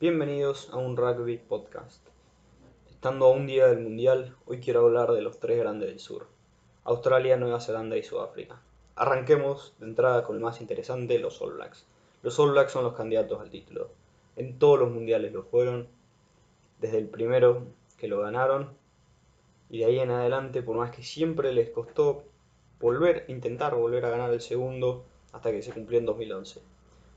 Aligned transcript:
Bienvenidos 0.00 0.70
a 0.72 0.78
un 0.78 0.96
Rugby 0.96 1.36
Podcast. 1.36 2.00
Estando 2.88 3.26
a 3.26 3.32
un 3.32 3.46
día 3.46 3.66
del 3.66 3.80
Mundial, 3.80 4.34
hoy 4.46 4.58
quiero 4.58 4.86
hablar 4.86 5.12
de 5.12 5.20
los 5.20 5.38
tres 5.40 5.58
grandes 5.58 5.90
del 5.90 5.98
sur, 5.98 6.26
Australia, 6.84 7.36
Nueva 7.36 7.60
Zelanda 7.60 7.98
y 7.98 8.02
Sudáfrica. 8.02 8.62
Arranquemos 8.96 9.74
de 9.78 9.84
entrada 9.84 10.24
con 10.24 10.36
el 10.36 10.42
más 10.42 10.62
interesante, 10.62 11.18
los 11.18 11.42
All 11.42 11.52
Blacks. 11.52 11.84
Los 12.22 12.38
All 12.38 12.52
Blacks 12.52 12.72
son 12.72 12.84
los 12.84 12.94
candidatos 12.94 13.42
al 13.42 13.50
título. 13.50 13.90
En 14.36 14.58
todos 14.58 14.78
los 14.78 14.90
mundiales 14.90 15.34
lo 15.34 15.42
fueron, 15.42 15.86
desde 16.80 16.96
el 16.96 17.08
primero 17.10 17.66
que 17.98 18.08
lo 18.08 18.20
ganaron, 18.20 18.70
y 19.68 19.80
de 19.80 19.84
ahí 19.84 19.98
en 19.98 20.12
adelante, 20.12 20.62
por 20.62 20.78
más 20.78 20.92
que 20.92 21.02
siempre 21.02 21.52
les 21.52 21.68
costó 21.68 22.24
volver, 22.80 23.26
intentar 23.28 23.74
volver 23.74 24.06
a 24.06 24.10
ganar 24.10 24.32
el 24.32 24.40
segundo, 24.40 25.04
hasta 25.32 25.50
que 25.50 25.60
se 25.60 25.72
cumplió 25.72 25.98
en 25.98 26.06
2011. 26.06 26.62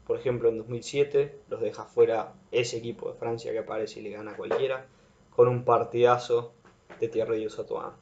Por 0.06 0.18
ejemplo, 0.18 0.50
en 0.50 0.58
2007 0.58 1.40
los 1.50 1.62
deja 1.62 1.86
fuera 1.86 2.34
ese 2.52 2.78
equipo 2.78 3.10
de 3.10 3.18
Francia 3.18 3.52
que 3.52 3.60
aparece 3.60 4.00
y 4.00 4.04
le 4.04 4.12
gana 4.12 4.36
cualquiera, 4.36 4.86
con 5.36 5.48
un 5.48 5.64
partidazo 5.64 6.52
de 7.00 7.08
Thierry 7.08 7.50
Satoan. 7.50 7.94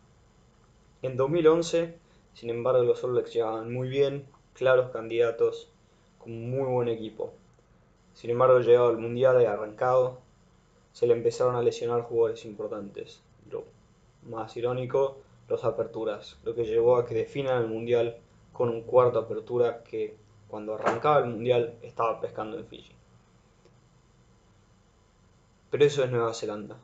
En 1.01 1.15
2011, 1.17 1.95
sin 2.33 2.49
embargo, 2.49 2.83
los 2.83 3.03
All 3.03 3.11
Blacks 3.11 3.33
llegaban 3.33 3.71
muy 3.71 3.87
bien, 3.87 4.25
claros 4.53 4.91
candidatos, 4.91 5.71
con 6.17 6.49
muy 6.49 6.65
buen 6.65 6.87
equipo. 6.87 7.33
Sin 8.13 8.29
embargo, 8.29 8.59
llegado 8.59 8.89
al 8.89 8.97
Mundial 8.97 9.41
y 9.41 9.45
arrancado, 9.45 10.19
se 10.93 11.07
le 11.07 11.13
empezaron 11.13 11.55
a 11.55 11.61
lesionar 11.61 12.01
jugadores 12.01 12.45
importantes. 12.45 13.21
Lo 13.49 13.63
más 14.23 14.55
irónico, 14.57 15.17
los 15.47 15.63
aperturas, 15.63 16.37
lo 16.43 16.53
que 16.53 16.65
llevó 16.65 16.97
a 16.97 17.05
que 17.05 17.15
definan 17.15 17.61
el 17.61 17.67
Mundial 17.67 18.17
con 18.53 18.69
un 18.69 18.81
cuarto 18.83 19.19
apertura 19.19 19.83
que 19.83 20.15
cuando 20.51 20.75
arrancaba 20.75 21.19
el 21.19 21.31
mundial 21.31 21.75
estaba 21.81 22.19
pescando 22.19 22.57
en 22.57 22.67
Fiji. 22.67 22.91
Pero 25.71 25.85
eso 25.85 26.03
es 26.03 26.11
Nueva 26.11 26.33
Zelanda. 26.33 26.77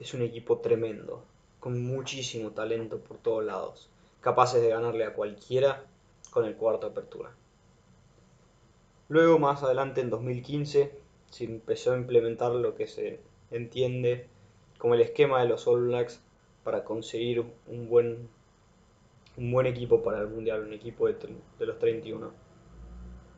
Es 0.00 0.14
un 0.14 0.22
equipo 0.22 0.58
tremendo, 0.58 1.22
con 1.60 1.80
muchísimo 1.80 2.50
talento 2.50 2.98
por 2.98 3.18
todos 3.18 3.44
lados, 3.44 3.88
capaces 4.20 4.60
de 4.60 4.70
ganarle 4.70 5.04
a 5.04 5.14
cualquiera 5.14 5.84
con 6.32 6.44
el 6.44 6.56
cuarto 6.56 6.88
apertura. 6.88 7.30
Luego, 9.08 9.38
más 9.38 9.62
adelante, 9.62 10.00
en 10.00 10.10
2015, 10.10 10.98
se 11.30 11.44
empezó 11.44 11.92
a 11.92 11.96
implementar 11.96 12.50
lo 12.50 12.74
que 12.74 12.88
se 12.88 13.20
entiende 13.52 14.26
como 14.78 14.94
el 14.94 15.02
esquema 15.02 15.40
de 15.40 15.48
los 15.48 15.68
All 15.68 15.86
Blacks 15.86 16.20
para 16.64 16.82
conseguir 16.82 17.44
un 17.68 17.88
buen, 17.88 18.28
equipo 19.66 20.02
para 20.02 20.20
el 20.20 20.26
Mundial, 20.26 20.64
un 20.64 20.72
equipo 20.72 21.06
de, 21.06 21.14
de 21.60 21.66
los 21.66 21.78
31 21.78 22.43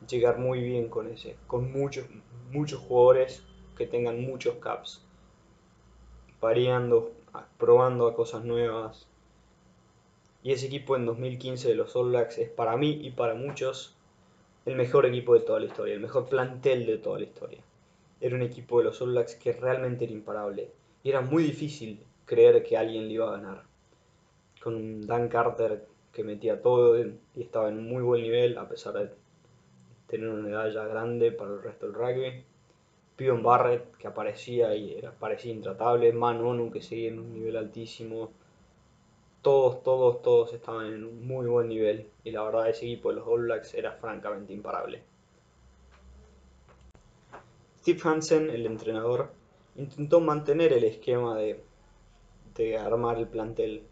llegar 0.08 0.38
muy 0.38 0.60
bien 0.60 0.88
con 0.88 1.08
ese, 1.08 1.36
con 1.46 1.72
muchos, 1.72 2.06
muchos 2.50 2.80
jugadores 2.80 3.42
que 3.76 3.86
tengan 3.86 4.20
muchos 4.22 4.56
caps, 4.56 5.02
variando, 6.40 7.12
probando 7.58 8.06
a 8.06 8.14
cosas 8.14 8.44
nuevas. 8.44 9.06
Y 10.42 10.52
ese 10.52 10.66
equipo 10.66 10.96
en 10.96 11.06
2015 11.06 11.68
de 11.68 11.74
los 11.74 11.94
All 11.96 12.10
Blacks 12.10 12.38
es 12.38 12.48
para 12.48 12.76
mí 12.76 13.00
y 13.02 13.10
para 13.10 13.34
muchos 13.34 13.96
el 14.64 14.76
mejor 14.76 15.06
equipo 15.06 15.34
de 15.34 15.40
toda 15.40 15.60
la 15.60 15.66
historia, 15.66 15.94
el 15.94 16.00
mejor 16.00 16.28
plantel 16.28 16.86
de 16.86 16.98
toda 16.98 17.18
la 17.18 17.24
historia. 17.24 17.60
Era 18.20 18.34
un 18.34 18.42
equipo 18.42 18.78
de 18.78 18.84
los 18.84 19.00
All 19.02 19.10
Blacks 19.10 19.34
que 19.34 19.52
realmente 19.52 20.04
era 20.04 20.12
imparable. 20.12 20.70
Y 21.02 21.10
era 21.10 21.20
muy 21.20 21.42
difícil 21.42 22.00
creer 22.24 22.62
que 22.64 22.76
alguien 22.76 23.06
le 23.06 23.14
iba 23.14 23.28
a 23.28 23.38
ganar. 23.38 23.62
Con 24.62 25.06
Dan 25.06 25.28
Carter 25.28 25.86
que 26.12 26.24
metía 26.24 26.62
todo 26.62 26.98
y 26.98 27.42
estaba 27.42 27.68
en 27.68 27.86
muy 27.86 28.02
buen 28.02 28.22
nivel 28.22 28.56
a 28.56 28.68
pesar 28.68 28.94
de 28.94 29.10
tener 30.06 30.28
una 30.28 30.48
edad 30.48 30.70
ya 30.70 30.84
grande 30.86 31.32
para 31.32 31.52
el 31.52 31.62
resto 31.62 31.86
del 31.86 31.94
rugby. 31.94 32.44
Pion 33.16 33.42
Barrett, 33.42 33.96
que 33.96 34.06
aparecía 34.06 34.74
y 34.74 34.94
era, 34.94 35.10
parecía 35.12 35.52
intratable. 35.52 36.12
Man 36.12 36.40
Onu, 36.44 36.70
que 36.70 36.82
seguía 36.82 37.08
en 37.08 37.18
un 37.18 37.32
nivel 37.32 37.56
altísimo. 37.56 38.30
Todos, 39.40 39.82
todos, 39.82 40.22
todos 40.22 40.52
estaban 40.52 40.86
en 40.86 41.04
un 41.04 41.26
muy 41.26 41.46
buen 41.46 41.68
nivel. 41.68 42.08
Y 42.24 42.30
la 42.30 42.42
verdad, 42.42 42.68
ese 42.68 42.84
equipo 42.84 43.08
de 43.08 43.16
los 43.16 43.26
All 43.26 43.42
Blacks 43.42 43.74
era 43.74 43.92
francamente 43.92 44.52
imparable. 44.52 45.02
Steve 47.80 48.00
Hansen, 48.04 48.50
el 48.50 48.66
entrenador, 48.66 49.30
intentó 49.76 50.20
mantener 50.20 50.72
el 50.72 50.84
esquema 50.84 51.36
de, 51.36 51.62
de 52.54 52.76
armar 52.76 53.18
el 53.18 53.28
plantel 53.28 53.84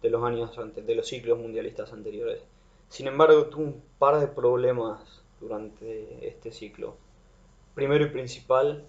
de 0.00 0.10
los 0.10 0.22
años 0.24 0.56
antes, 0.58 0.86
de 0.86 0.94
los 0.94 1.06
ciclos 1.08 1.38
mundialistas 1.38 1.92
anteriores. 1.92 2.42
Sin 2.88 3.06
embargo, 3.08 3.46
tuvo 3.46 3.64
un 3.64 3.82
par 3.98 4.20
de 4.20 4.28
problemas 4.28 5.19
durante 5.40 6.26
este 6.26 6.52
ciclo. 6.52 6.96
Primero 7.74 8.04
y 8.04 8.10
principal, 8.10 8.84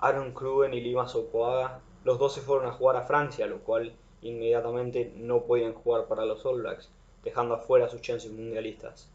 Aaron 0.00 0.32
Krugen 0.32 0.74
y 0.74 0.80
Lima 0.80 1.08
Sokoaga, 1.08 1.80
los 2.04 2.18
dos 2.18 2.34
se 2.34 2.40
fueron 2.40 2.66
a 2.66 2.72
jugar 2.72 2.96
a 2.96 3.02
Francia, 3.02 3.46
lo 3.46 3.60
cual 3.60 3.94
inmediatamente 4.20 5.12
no 5.16 5.42
podían 5.44 5.74
jugar 5.74 6.06
para 6.06 6.24
los 6.24 6.44
All 6.44 6.60
Blacks, 6.62 6.90
dejando 7.22 7.54
afuera 7.54 7.88
sus 7.88 8.00
chances 8.00 8.32
mundialistas. 8.32 9.08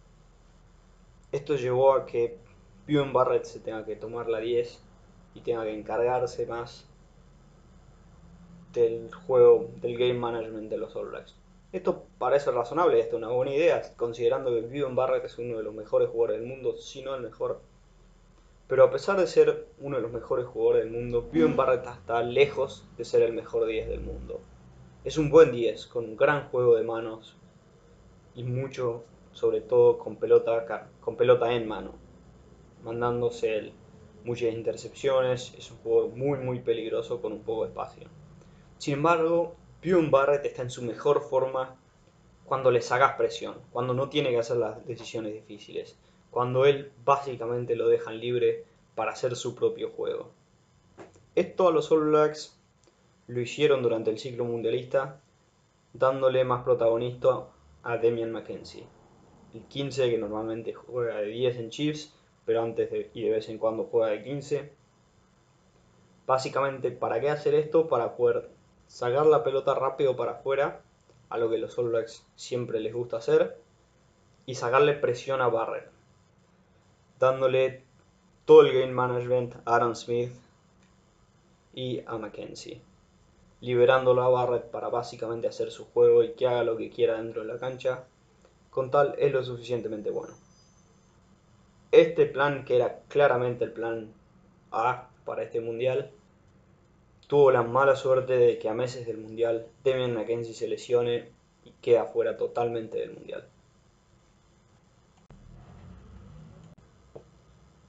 Esto 1.31 1.56
llevó 1.56 1.94
a 1.94 2.06
que 2.06 2.38
Bjorn 2.88 3.12
Barrett 3.12 3.44
se 3.44 3.59
tenga 3.59 3.84
que 3.84 3.98
tomar 3.98 4.30
la 4.30 4.40
10 4.40 4.80
y 5.36 5.42
tenga 5.42 5.64
que 5.64 5.78
encargarse 5.78 6.46
más 6.46 6.86
del 8.74 9.14
juego, 9.14 9.69
del 9.81 9.98
game 9.98 10.14
management 10.14 10.69
de 10.69 10.78
los 10.78 10.96
All 10.96 11.09
Blacks. 11.09 11.36
Esto 11.77 12.07
parece 12.17 12.49
razonable, 12.49 12.99
esto 12.99 13.17
es 13.17 13.23
una 13.23 13.31
buena 13.31 13.53
idea, 13.53 13.83
considerando 13.97 14.49
que 14.49 14.61
Vivian 14.61 14.95
Barrett 14.95 15.25
es 15.25 15.38
uno 15.38 15.57
de 15.57 15.63
los 15.63 15.75
mejores 15.75 16.09
jugadores 16.09 16.39
del 16.39 16.49
mundo, 16.49 16.75
si 16.75 17.03
no 17.03 17.13
el 17.13 17.21
mejor. 17.21 17.61
Pero 18.67 18.83
a 18.83 18.89
pesar 18.89 19.19
de 19.19 19.27
ser 19.27 19.67
uno 19.77 19.97
de 19.97 20.01
los 20.01 20.11
mejores 20.11 20.47
jugadores 20.47 20.85
del 20.85 20.91
mundo, 20.91 21.29
Vivian 21.31 21.55
Barrett 21.55 21.85
está 21.85 22.23
lejos 22.23 22.88
de 22.97 23.05
ser 23.05 23.21
el 23.21 23.33
mejor 23.33 23.67
10 23.67 23.89
del 23.89 24.01
mundo. 24.01 24.41
Es 25.03 25.19
un 25.19 25.29
buen 25.29 25.51
10, 25.51 25.85
con 25.85 26.05
un 26.05 26.17
gran 26.17 26.49
juego 26.49 26.75
de 26.75 26.83
manos 26.83 27.38
y 28.33 28.41
mucho, 28.41 29.03
sobre 29.31 29.61
todo 29.61 29.99
con 29.99 30.15
pelota, 30.15 30.89
con 30.99 31.15
pelota 31.15 31.53
en 31.53 31.67
mano, 31.67 31.91
mandándose 32.83 33.71
muchas 34.23 34.51
intercepciones, 34.51 35.53
es 35.55 35.69
un 35.69 35.77
juego 35.77 36.07
muy 36.09 36.39
muy 36.39 36.59
peligroso 36.59 37.21
con 37.21 37.33
un 37.33 37.44
poco 37.44 37.65
de 37.65 37.69
espacio. 37.69 38.07
Sin 38.79 38.95
embargo, 38.95 39.55
Bjorn 39.81 40.09
Barrett 40.09 40.45
está 40.45 40.63
en 40.63 40.71
su 40.71 40.81
mejor 40.81 41.21
forma 41.21 41.75
cuando 42.45 42.71
le 42.71 42.81
sacas 42.81 43.15
presión, 43.15 43.55
cuando 43.71 43.93
no 43.93 44.09
tiene 44.09 44.29
que 44.31 44.39
hacer 44.39 44.57
las 44.57 44.85
decisiones 44.88 45.33
difíciles, 45.33 45.95
cuando 46.31 46.65
él 46.65 46.91
básicamente 47.05 47.75
lo 47.75 47.88
dejan 47.88 48.19
libre 48.19 48.65
para 48.95 49.11
hacer 49.11 49.35
su 49.35 49.53
propio 49.53 49.91
juego. 49.91 50.31
Esto 51.35 51.67
a 51.67 51.71
los 51.71 51.91
All 51.91 52.09
Blacks 52.09 52.57
lo 53.27 53.39
hicieron 53.39 53.83
durante 53.83 54.09
el 54.09 54.17
ciclo 54.17 54.45
mundialista, 54.45 55.19
dándole 55.94 56.44
más 56.44 56.63
protagonista 56.63 57.47
a 57.83 57.97
Demian 57.97 58.31
McKenzie, 58.31 58.88
el 59.53 59.61
15 59.65 60.09
que 60.09 60.17
normalmente 60.17 60.73
juega 60.73 61.17
de 61.17 61.27
10 61.27 61.57
en 61.57 61.69
Chiefs, 61.69 62.15
pero 62.45 62.63
antes 62.63 62.89
y 63.13 63.21
de 63.21 63.29
vez 63.29 63.49
en 63.49 63.59
cuando 63.59 63.83
juega 63.83 64.11
de 64.11 64.23
15. 64.23 64.71
Básicamente, 66.25 66.91
¿para 66.91 67.21
qué 67.21 67.29
hacer 67.29 67.53
esto? 67.53 67.88
Para 67.88 68.15
poder 68.15 68.56
sacar 68.88 69.25
la 69.25 69.44
pelota 69.44 69.75
rápido 69.75 70.16
para 70.16 70.34
afuera, 70.34 70.81
a 71.30 71.38
lo 71.38 71.50
que 71.50 71.58
los 71.58 71.78
All 71.78 71.90
Blacks 71.90 72.25
siempre 72.36 72.80
les 72.80 72.94
gusta 72.94 73.18
hacer, 73.18 73.58
y 74.46 74.56
sacarle 74.56 74.94
presión 74.94 75.42
a 75.42 75.48
Barrett, 75.48 75.90
dándole 77.20 77.84
todo 78.46 78.62
el 78.62 78.74
game 78.74 78.94
management 78.94 79.56
a 79.66 79.75
Aaron 79.75 79.96
Smith 79.96 80.31
y 81.74 82.02
a 82.06 82.18
Mackenzie, 82.18 82.81
liberándolo 83.59 84.24
a 84.24 84.30
Barrett 84.30 84.72
para 84.72 84.88
básicamente 84.88 85.48
hacer 85.48 85.69
su 85.69 85.86
juego 85.86 86.24
y 86.24 86.34
que 86.34 86.48
haga 86.48 86.64
lo 86.64 86.78
que 86.78 86.90
quiera 86.90 87.22
dentro 87.22 87.42
de 87.42 87.54
la 87.54 87.59
cancha, 87.59 88.06
con 88.69 88.90
tal 88.90 89.16
es 89.18 89.31
lo 89.34 89.44
suficientemente 89.44 90.12
bueno. 90.12 90.34
Este 91.92 92.25
plan, 92.25 92.64
que 92.64 92.75
era 92.75 93.02
claramente 93.08 93.66
el 93.66 93.72
plan 93.72 94.14
A 94.72 95.09
para 95.25 95.44
este 95.44 95.62
mundial, 95.62 96.12
tuvo 97.27 97.51
la 97.51 97.62
mala 97.62 97.95
suerte 97.95 98.38
de 98.38 98.57
que 98.57 98.69
a 98.69 98.74
meses 98.74 99.06
del 99.06 99.18
Mundial 99.18 99.68
Demian 99.83 100.13
McKenzie 100.13 100.53
se 100.53 100.68
lesione 100.68 101.29
y 101.65 101.71
queda 101.81 102.06
fuera 102.06 102.38
totalmente 102.38 102.97
del 102.97 103.13
Mundial. 103.13 103.47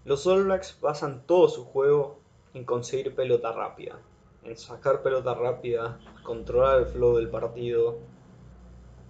Los 0.05 0.27
All 0.27 0.45
Blacks 0.45 0.81
basan 0.81 1.23
todo 1.27 1.49
su 1.49 1.65
juego 1.65 2.19
en 2.55 2.65
conseguir 2.65 3.15
pelota 3.15 3.53
rápida, 3.53 3.99
en 4.43 4.57
sacar 4.57 5.03
pelota 5.03 5.35
rápida, 5.35 6.01
controlar 6.23 6.81
el 6.81 6.87
flow 6.87 7.17
del 7.17 7.29
partido 7.29 7.99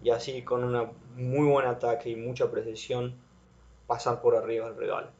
y 0.03 0.11
así 0.11 0.43
con 0.43 0.65
un 0.65 0.91
muy 1.15 1.49
buen 1.49 1.67
ataque 1.67 2.11
y 2.11 2.17
mucha 2.17 2.51
precisión 2.51 3.15
pasar 3.87 4.21
por 4.21 4.37
arriba 4.37 4.67
al 4.67 4.77
rival. 4.77 5.11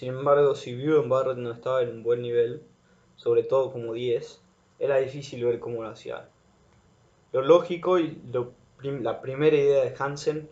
Sin 0.00 0.14
embargo, 0.14 0.54
si 0.54 0.74
Barrett 0.82 1.36
no 1.36 1.52
estaba 1.52 1.82
en 1.82 1.90
un 1.90 2.02
buen 2.02 2.22
nivel, 2.22 2.62
sobre 3.16 3.42
todo 3.42 3.70
como 3.70 3.92
10, 3.92 4.40
era 4.78 4.96
difícil 4.96 5.44
ver 5.44 5.58
cómo 5.60 5.82
lo 5.82 5.90
hacía. 5.90 6.26
Lo 7.32 7.42
lógico 7.42 7.98
y 7.98 8.18
la 8.82 9.20
primera 9.20 9.54
idea 9.54 9.84
de 9.84 9.94
Hansen 9.98 10.48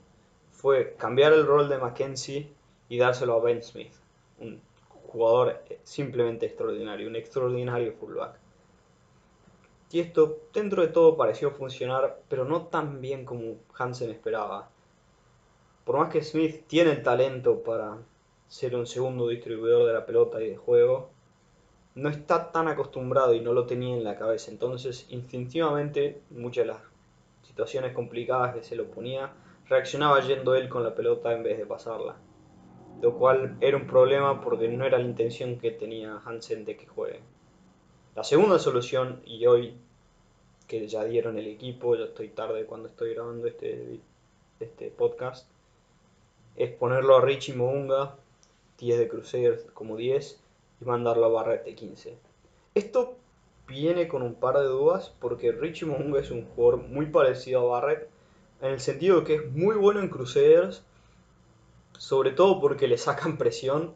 fue 0.53 0.97
cambiar 0.99 1.33
el 1.33 1.47
rol 1.47 1.71
de 1.71 1.79
Mackenzie 1.79 2.53
y 2.91 2.99
dárselo 2.99 3.37
a 3.37 3.41
Ben 3.41 3.63
Smith, 3.63 3.95
un 4.39 4.61
jugador 5.07 5.65
simplemente 5.83 6.45
extraordinario, 6.45 7.09
un 7.09 7.17
extraordinario 7.17 7.95
fullback. 7.95 8.39
Y 9.91 10.01
esto 10.01 10.41
dentro 10.53 10.83
de 10.83 10.89
todo 10.89 11.17
pareció 11.17 11.53
funcionar, 11.53 12.21
pero 12.29 12.45
no 12.45 12.67
tan 12.67 13.01
bien 13.01 13.25
como 13.25 13.57
Hansen 13.79 14.11
esperaba. 14.11 14.69
Por 15.87 15.97
más 15.97 16.13
que 16.13 16.23
Smith 16.23 16.67
tiene 16.67 16.91
el 16.91 17.03
talento 17.03 17.63
para 17.63 17.97
ser 18.49 18.75
un 18.75 18.87
segundo 18.87 19.29
distribuidor 19.29 19.87
de 19.87 19.93
la 19.93 20.07
pelota 20.07 20.43
y 20.43 20.51
de 20.51 20.57
juego, 20.57 21.11
no 21.95 22.09
está 22.09 22.53
tan 22.53 22.69
acostumbrado 22.69 23.35
y 23.35 23.41
no 23.41 23.53
lo 23.53 23.67
tenía 23.67 23.97
en 23.97 24.05
la 24.05 24.17
cabeza. 24.17 24.51
Entonces, 24.51 25.07
instintivamente, 25.11 26.23
muchas 26.31 26.67
de 26.67 26.73
las 26.73 26.83
situaciones 27.43 27.93
complicadas 27.93 28.55
que 28.55 28.63
se 28.63 28.77
lo 28.77 28.87
ponía, 28.87 29.33
reaccionaba 29.69 30.21
yendo 30.21 30.55
él 30.55 30.69
con 30.69 30.85
la 30.85 30.95
pelota 30.95 31.33
en 31.33 31.43
vez 31.43 31.59
de 31.59 31.67
pasarla. 31.67 32.17
Lo 33.03 33.15
cual 33.17 33.57
era 33.61 33.77
un 33.77 33.87
problema 33.87 34.41
porque 34.41 34.69
no 34.69 34.85
era 34.85 34.99
la 34.99 35.05
intención 35.05 35.59
que 35.59 35.71
tenía 35.71 36.21
Hansen 36.25 36.65
de 36.65 36.77
que 36.77 36.87
juegue. 36.87 37.21
La 38.15 38.25
segunda 38.25 38.59
solución, 38.59 39.23
y 39.25 39.47
hoy 39.47 39.77
que 40.67 40.87
ya 40.87 41.05
dieron 41.05 41.39
el 41.39 41.47
equipo, 41.47 41.97
ya 41.97 42.05
estoy 42.05 42.29
tarde 42.29 42.67
cuando 42.67 42.89
estoy 42.89 43.15
grabando 43.15 43.47
este, 43.47 44.01
este 44.61 44.91
podcast, 44.91 45.49
es 46.57 46.71
ponerlo 46.71 47.17
a 47.17 47.21
Richie 47.21 47.55
Mounga, 47.55 48.17
10 48.79 48.99
de 48.99 49.09
Crusaders 49.09 49.67
como 49.75 49.97
10, 49.97 50.41
y 50.81 50.85
mandarlo 50.85 51.27
a 51.27 51.29
Barrett 51.29 51.65
de 51.65 51.75
15. 51.75 52.17
Esto 52.75 53.17
viene 53.67 54.09
con 54.09 54.23
un 54.23 54.35
par 54.35 54.59
de 54.59 54.65
dudas 54.65 55.15
porque 55.21 55.53
Richie 55.53 55.87
es 56.19 56.31
un 56.31 56.45
jugador 56.47 56.79
muy 56.89 57.07
parecido 57.07 57.61
a 57.61 57.81
Barrett, 57.81 58.09
en 58.61 58.73
el 58.73 58.81
sentido 58.81 59.21
de 59.21 59.25
que 59.25 59.35
es 59.35 59.53
muy 59.53 59.77
bueno 59.77 60.01
en 60.01 60.09
Crusaders, 60.09 60.83
sobre 61.99 62.31
todo 62.31 62.61
porque 62.61 62.89
le 62.89 62.99
sacan 62.99 63.37
presión 63.39 63.95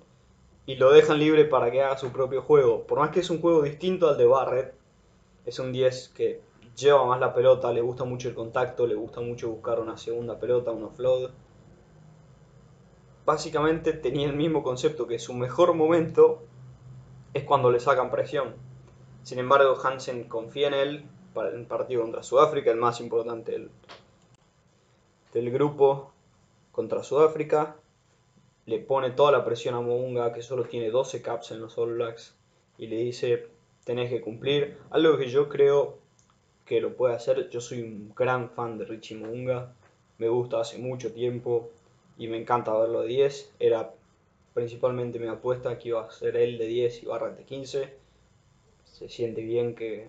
y 0.66 0.76
lo 0.76 0.92
dejan 0.92 1.18
libre 1.18 1.44
para 1.44 1.70
que 1.70 1.82
haga 1.82 1.98
su 1.98 2.12
propio 2.12 2.42
juego. 2.42 2.86
Por 2.86 2.98
más 2.98 3.10
que 3.10 3.20
es 3.20 3.30
un 3.30 3.40
juego 3.40 3.62
distinto 3.62 4.08
al 4.08 4.16
de 4.16 4.26
Barrett, 4.26 4.74
es 5.46 5.58
un 5.58 5.72
10 5.72 6.08
que 6.14 6.40
lleva 6.76 7.04
más 7.04 7.20
la 7.20 7.34
pelota, 7.34 7.72
le 7.72 7.80
gusta 7.80 8.04
mucho 8.04 8.28
el 8.28 8.34
contacto, 8.34 8.86
le 8.86 8.94
gusta 8.94 9.20
mucho 9.20 9.50
buscar 9.50 9.80
una 9.80 9.96
segunda 9.96 10.38
pelota, 10.38 10.70
un 10.70 10.84
offload. 10.84 11.30
Básicamente 13.24 13.92
tenía 13.92 14.26
el 14.26 14.36
mismo 14.36 14.62
concepto 14.62 15.06
que 15.06 15.18
su 15.18 15.32
mejor 15.34 15.74
momento 15.74 16.42
es 17.34 17.44
cuando 17.44 17.70
le 17.70 17.78
sacan 17.78 18.10
presión. 18.10 18.54
Sin 19.22 19.38
embargo, 19.38 19.78
Hansen 19.82 20.24
confía 20.24 20.68
en 20.68 20.74
él 20.74 21.04
para 21.32 21.50
el 21.50 21.64
partido 21.66 22.02
contra 22.02 22.22
Sudáfrica, 22.22 22.70
el 22.70 22.78
más 22.78 23.00
importante 23.00 23.68
del, 25.32 25.50
grupo 25.50 26.12
contra 26.72 27.02
Sudáfrica 27.02 27.76
le 28.66 28.78
pone 28.78 29.10
toda 29.10 29.32
la 29.32 29.44
presión 29.44 29.74
a 29.74 29.80
Mounga, 29.80 30.32
que 30.32 30.42
solo 30.42 30.64
tiene 30.64 30.90
12 30.90 31.22
caps 31.22 31.52
en 31.52 31.60
los 31.60 31.78
All 31.78 31.94
Blacks, 31.94 32.34
y 32.78 32.86
le 32.86 32.96
dice, 32.96 33.48
tenés 33.84 34.10
que 34.10 34.20
cumplir. 34.20 34.78
Algo 34.90 35.16
que 35.16 35.28
yo 35.28 35.48
creo 35.48 35.98
que 36.64 36.80
lo 36.80 36.94
puede 36.94 37.14
hacer. 37.14 37.48
Yo 37.50 37.60
soy 37.60 37.82
un 37.82 38.12
gran 38.14 38.50
fan 38.50 38.78
de 38.78 38.84
Richie 38.84 39.16
Mounga, 39.16 39.72
me 40.18 40.28
gusta 40.28 40.60
hace 40.60 40.78
mucho 40.78 41.12
tiempo 41.12 41.70
y 42.18 42.28
me 42.28 42.40
encanta 42.40 42.76
verlo 42.76 43.02
de 43.02 43.08
10. 43.08 43.54
Era 43.58 43.92
principalmente 44.54 45.18
mi 45.18 45.28
apuesta 45.28 45.78
que 45.78 45.88
iba 45.88 46.02
a 46.02 46.10
ser 46.10 46.36
él 46.36 46.58
de 46.58 46.66
10 46.66 47.02
y 47.02 47.06
Barra 47.06 47.30
de 47.30 47.44
15. 47.44 47.94
Se 48.84 49.08
siente 49.08 49.42
bien 49.42 49.74
que 49.74 50.08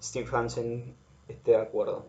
Steve 0.00 0.28
Hansen 0.32 0.94
esté 1.28 1.52
de 1.52 1.58
acuerdo. 1.58 2.06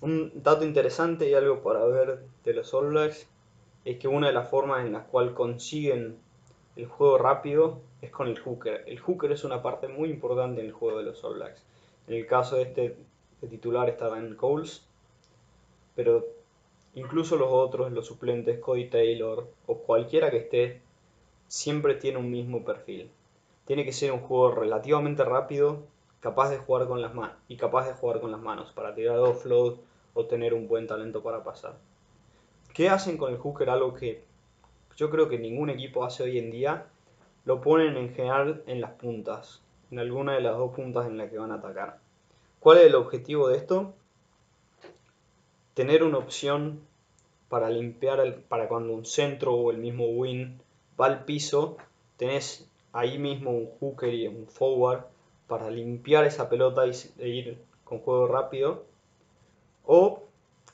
Un 0.00 0.32
dato 0.42 0.64
interesante 0.64 1.28
y 1.28 1.34
algo 1.34 1.62
para 1.62 1.84
ver 1.84 2.20
de 2.44 2.54
los 2.54 2.72
All 2.74 2.88
Blacks 2.88 3.26
es 3.84 3.98
que 3.98 4.08
una 4.08 4.28
de 4.28 4.32
las 4.32 4.48
formas 4.48 4.84
en 4.84 4.92
las 4.92 5.04
cuales 5.04 5.32
consiguen 5.32 6.18
el 6.76 6.86
juego 6.86 7.18
rápido 7.18 7.80
es 8.02 8.10
con 8.10 8.28
el 8.28 8.38
hooker. 8.38 8.84
El 8.86 9.00
hooker 9.00 9.32
es 9.32 9.44
una 9.44 9.62
parte 9.62 9.88
muy 9.88 10.10
importante 10.10 10.60
en 10.60 10.66
el 10.66 10.72
juego 10.72 10.98
de 10.98 11.04
los 11.04 11.24
All 11.24 11.34
Blacks. 11.34 11.62
En 12.06 12.14
el 12.14 12.26
caso 12.26 12.56
de 12.56 12.62
este 12.62 12.96
titular 13.48 13.88
está 13.88 14.08
Dan 14.08 14.36
Coles, 14.36 14.84
pero 15.94 16.26
incluso 16.96 17.36
los 17.36 17.48
otros, 17.50 17.92
los 17.92 18.06
suplentes, 18.06 18.58
Cody 18.58 18.88
Taylor 18.88 19.46
o 19.66 19.78
cualquiera 19.78 20.30
que 20.30 20.38
esté, 20.38 20.80
siempre 21.46 21.94
tiene 21.94 22.18
un 22.18 22.30
mismo 22.30 22.64
perfil. 22.64 23.10
Tiene 23.66 23.84
que 23.84 23.92
ser 23.92 24.10
un 24.12 24.20
juego 24.20 24.50
relativamente 24.50 25.24
rápido, 25.24 25.84
capaz 26.20 26.50
de 26.50 26.58
jugar 26.58 26.88
con 26.88 27.00
las 27.00 27.14
manos 27.14 27.36
y 27.46 27.56
capaz 27.56 27.86
de 27.86 27.94
jugar 27.94 28.20
con 28.20 28.32
las 28.32 28.40
manos 28.40 28.72
para 28.72 28.94
tirar 28.94 29.18
offload 29.18 29.76
o 30.14 30.24
tener 30.24 30.54
un 30.54 30.66
buen 30.66 30.86
talento 30.86 31.22
para 31.22 31.44
pasar. 31.44 31.76
¿Qué 32.72 32.88
hacen 32.88 33.16
con 33.16 33.32
el 33.32 33.38
hooker? 33.38 33.70
Algo 33.70 33.94
que 33.94 34.24
yo 34.96 35.10
creo 35.10 35.28
que 35.28 35.38
ningún 35.38 35.68
equipo 35.68 36.04
hace 36.04 36.22
hoy 36.22 36.38
en 36.38 36.50
día. 36.50 36.86
Lo 37.44 37.60
ponen 37.60 37.96
en 37.96 38.14
general 38.14 38.62
en 38.66 38.80
las 38.80 38.92
puntas, 38.92 39.62
en 39.90 39.98
alguna 39.98 40.32
de 40.32 40.40
las 40.40 40.56
dos 40.56 40.74
puntas 40.74 41.06
en 41.06 41.18
las 41.18 41.30
que 41.30 41.38
van 41.38 41.52
a 41.52 41.56
atacar. 41.56 41.98
¿Cuál 42.58 42.78
es 42.78 42.86
el 42.86 42.94
objetivo 42.94 43.48
de 43.48 43.58
esto? 43.58 43.94
Tener 45.74 46.02
una 46.02 46.18
opción 46.18 46.80
para 47.48 47.70
limpiar, 47.70 48.42
para 48.48 48.68
cuando 48.68 48.92
un 48.94 49.04
centro 49.04 49.54
o 49.54 49.70
el 49.70 49.78
mismo 49.78 50.06
win 50.06 50.60
va 51.00 51.06
al 51.06 51.24
piso, 51.24 51.76
tenés 52.16 52.68
ahí 52.92 53.18
mismo 53.18 53.50
un 53.50 53.66
hooker 53.78 54.12
y 54.12 54.26
un 54.26 54.46
forward 54.46 55.04
para 55.46 55.70
limpiar 55.70 56.24
esa 56.24 56.48
pelota 56.48 56.84
y 56.86 57.22
ir 57.22 57.58
con 57.84 58.00
juego 58.00 58.26
rápido. 58.26 58.84
O 59.84 60.22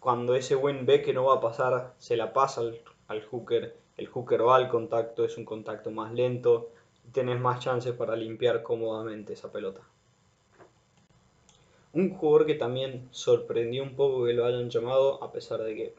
cuando 0.00 0.34
ese 0.34 0.56
win 0.56 0.86
ve 0.86 1.02
que 1.02 1.12
no 1.12 1.24
va 1.24 1.36
a 1.36 1.40
pasar, 1.40 1.94
se 1.98 2.16
la 2.16 2.32
pasa 2.32 2.62
al, 3.08 3.22
hooker, 3.22 3.76
el 3.96 4.06
hooker 4.08 4.46
va 4.46 4.56
al 4.56 4.68
contacto, 4.68 5.24
es 5.24 5.36
un 5.36 5.44
contacto 5.44 5.90
más 5.90 6.12
lento 6.12 6.70
y 7.06 7.10
tenés 7.10 7.38
más 7.38 7.60
chances 7.60 7.92
para 7.92 8.16
limpiar 8.16 8.62
cómodamente 8.62 9.34
esa 9.34 9.52
pelota. 9.52 9.80
Un 11.92 12.14
jugador 12.14 12.46
que 12.46 12.54
también 12.54 13.06
sorprendió 13.10 13.82
un 13.82 13.94
poco 13.94 14.24
que 14.24 14.32
lo 14.32 14.46
hayan 14.46 14.70
llamado, 14.70 15.22
a 15.22 15.30
pesar 15.30 15.62
de 15.62 15.74
que 15.74 15.94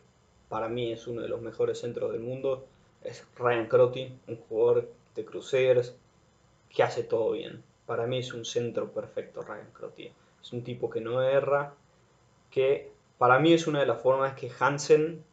para 0.54 0.70
mí 0.70 0.92
es 0.92 1.08
uno 1.08 1.22
de 1.22 1.28
los 1.28 1.42
mejores 1.42 1.80
centros 1.80 2.12
del 2.12 2.22
mundo, 2.22 2.68
es 3.04 3.26
Ryan 3.40 3.66
Crotty, 3.66 4.14
un 4.28 4.38
jugador 4.38 4.88
de 5.16 5.26
Crusaders 5.26 5.96
que 6.70 6.84
hace 6.84 7.02
todo 7.02 7.32
bien. 7.32 7.64
Para 7.88 8.06
mí 8.06 8.20
es 8.20 8.36
un 8.36 8.46
centro 8.46 8.92
perfecto 8.92 9.42
Ryan 9.42 9.72
Crotty. 9.74 10.12
Es 10.44 10.54
un 10.54 10.64
tipo 10.64 10.92
que 10.92 11.02
no 11.02 11.24
erra, 11.24 11.74
que 12.52 12.92
para 13.18 13.40
mí 13.40 13.52
es 13.52 13.66
una 13.66 13.80
de 13.80 13.88
las 13.88 14.04
formas 14.04 14.36
que 14.36 14.52
Hansen 14.60 15.24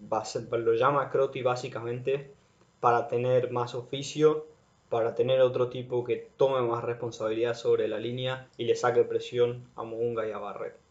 lo 0.00 0.72
llama 0.72 1.10
Crotty 1.10 1.42
básicamente 1.42 2.30
para 2.80 3.06
tener 3.06 3.50
más 3.50 3.74
oficio, 3.74 4.46
para 4.88 5.14
tener 5.14 5.42
otro 5.42 5.68
tipo 5.68 6.04
que 6.04 6.30
tome 6.38 6.66
más 6.66 6.82
responsabilidad 6.84 7.52
sobre 7.52 7.86
la 7.88 7.98
línea 7.98 8.48
y 8.56 8.64
le 8.64 8.76
saque 8.76 9.04
presión 9.04 9.68
a 9.76 9.82
Mounga 9.82 10.26
y 10.26 10.32
a 10.32 10.38
Barrett. 10.38 10.83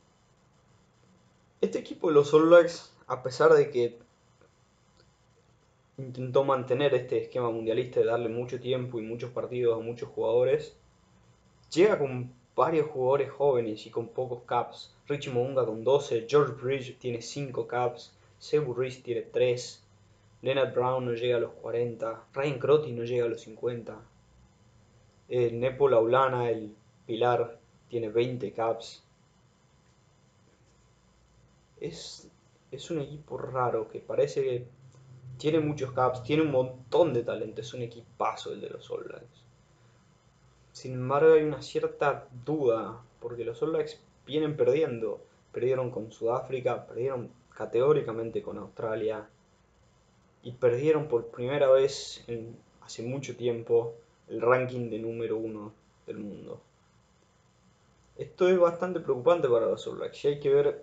Este 1.63 1.79
equipo 1.79 2.09
de 2.09 2.15
los 2.15 2.33
All 2.33 2.47
Blacks, 2.47 2.93
a 3.07 3.23
pesar 3.23 3.53
de 3.53 3.69
que 3.69 3.97
intentó 5.97 6.43
mantener 6.43 6.93
este 6.93 7.21
esquema 7.21 7.49
mundialista 7.51 8.01
de 8.01 8.07
darle 8.07 8.27
mucho 8.27 8.59
tiempo 8.59 8.99
y 8.99 9.03
muchos 9.03 9.31
partidos 9.31 9.79
a 9.79 9.81
muchos 9.81 10.09
jugadores, 10.09 10.75
llega 11.71 11.97
con 11.97 12.33
varios 12.53 12.87
jugadores 12.87 13.31
jóvenes 13.31 13.87
y 13.87 13.91
con 13.91 14.09
pocos 14.09 14.43
caps. 14.45 14.93
Richie 15.07 15.31
Mounga 15.31 15.65
con 15.65 15.85
12, 15.85 16.25
George 16.27 16.51
Bridge 16.61 16.97
tiene 16.97 17.21
5 17.21 17.65
caps, 17.65 18.13
Sebu 18.39 18.73
Reese 18.73 19.01
tiene 19.01 19.21
3, 19.21 19.81
Leonard 20.41 20.73
Brown 20.73 21.05
no 21.05 21.13
llega 21.13 21.37
a 21.37 21.39
los 21.39 21.53
40, 21.53 22.25
Ryan 22.33 22.59
Crotty 22.59 22.91
no 22.91 23.05
llega 23.05 23.23
a 23.23 23.29
los 23.29 23.39
50, 23.39 24.01
eh, 25.29 25.49
Nepo 25.53 25.87
Laulana, 25.87 26.49
el 26.49 26.75
pilar, 27.05 27.57
tiene 27.87 28.09
20 28.09 28.51
caps. 28.51 29.02
Es, 31.83 32.31
es 32.71 32.89
un 32.89 32.99
equipo 32.99 33.37
raro 33.37 33.89
que 33.89 33.99
parece 33.99 34.41
que 34.41 34.67
tiene 35.37 35.59
muchos 35.59 35.91
caps, 35.91 36.23
tiene 36.23 36.43
un 36.43 36.51
montón 36.51 37.13
de 37.13 37.23
talento, 37.23 37.61
es 37.61 37.73
un 37.73 37.81
equipazo 37.81 38.53
el 38.53 38.61
de 38.61 38.69
los 38.69 38.89
All 38.89 39.03
Blacks. 39.03 39.43
Sin 40.71 40.93
embargo, 40.93 41.33
hay 41.33 41.43
una 41.43 41.61
cierta 41.61 42.27
duda, 42.45 43.01
porque 43.19 43.45
los 43.45 43.61
All 43.61 43.71
Blacks 43.71 43.99
vienen 44.25 44.55
perdiendo. 44.55 45.21
Perdieron 45.51 45.91
con 45.91 46.11
Sudáfrica, 46.11 46.87
perdieron 46.87 47.29
categóricamente 47.53 48.41
con 48.41 48.57
Australia 48.57 49.27
y 50.41 50.53
perdieron 50.53 51.07
por 51.07 51.27
primera 51.27 51.69
vez 51.69 52.23
en 52.27 52.57
hace 52.81 53.03
mucho 53.03 53.35
tiempo 53.35 53.93
el 54.27 54.41
ranking 54.41 54.89
de 54.89 54.99
número 54.99 55.37
uno 55.37 55.73
del 56.07 56.17
mundo. 56.17 56.59
Esto 58.17 58.47
es 58.47 58.59
bastante 58.59 58.99
preocupante 58.99 59.47
para 59.47 59.67
los 59.67 59.85
All 59.87 59.97
Blacks 59.97 60.25
y 60.25 60.27
hay 60.29 60.39
que 60.39 60.49
ver 60.49 60.82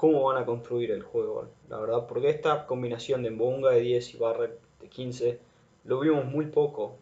cómo 0.00 0.22
van 0.22 0.38
a 0.42 0.46
construir 0.46 0.92
el 0.92 1.02
juego, 1.02 1.46
la 1.68 1.78
verdad, 1.78 2.06
porque 2.06 2.30
esta 2.30 2.66
combinación 2.66 3.22
de 3.22 3.32
Mbonga 3.32 3.72
de 3.72 3.80
10 3.80 4.14
y 4.14 4.16
Barrett 4.16 4.58
de 4.80 4.88
15 4.88 5.38
lo 5.84 6.00
vimos 6.00 6.24
muy 6.24 6.46
poco 6.46 6.96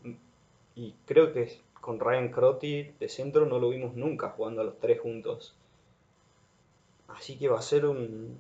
y 0.75 0.97
creo 1.07 1.33
que 1.33 1.61
con 1.81 2.01
Ryan 2.01 2.33
Crotty 2.33 2.91
de 2.99 3.09
centro 3.09 3.47
no 3.47 3.61
lo 3.61 3.69
vimos 3.69 3.95
nunca 3.95 4.31
jugando 4.31 4.63
a 4.63 4.65
los 4.65 4.81
tres 4.81 4.99
juntos. 4.99 5.55
Así 7.07 7.39
que 7.39 7.49
va 7.49 7.61
a 7.61 7.63
ser 7.63 7.87
un, 7.87 8.37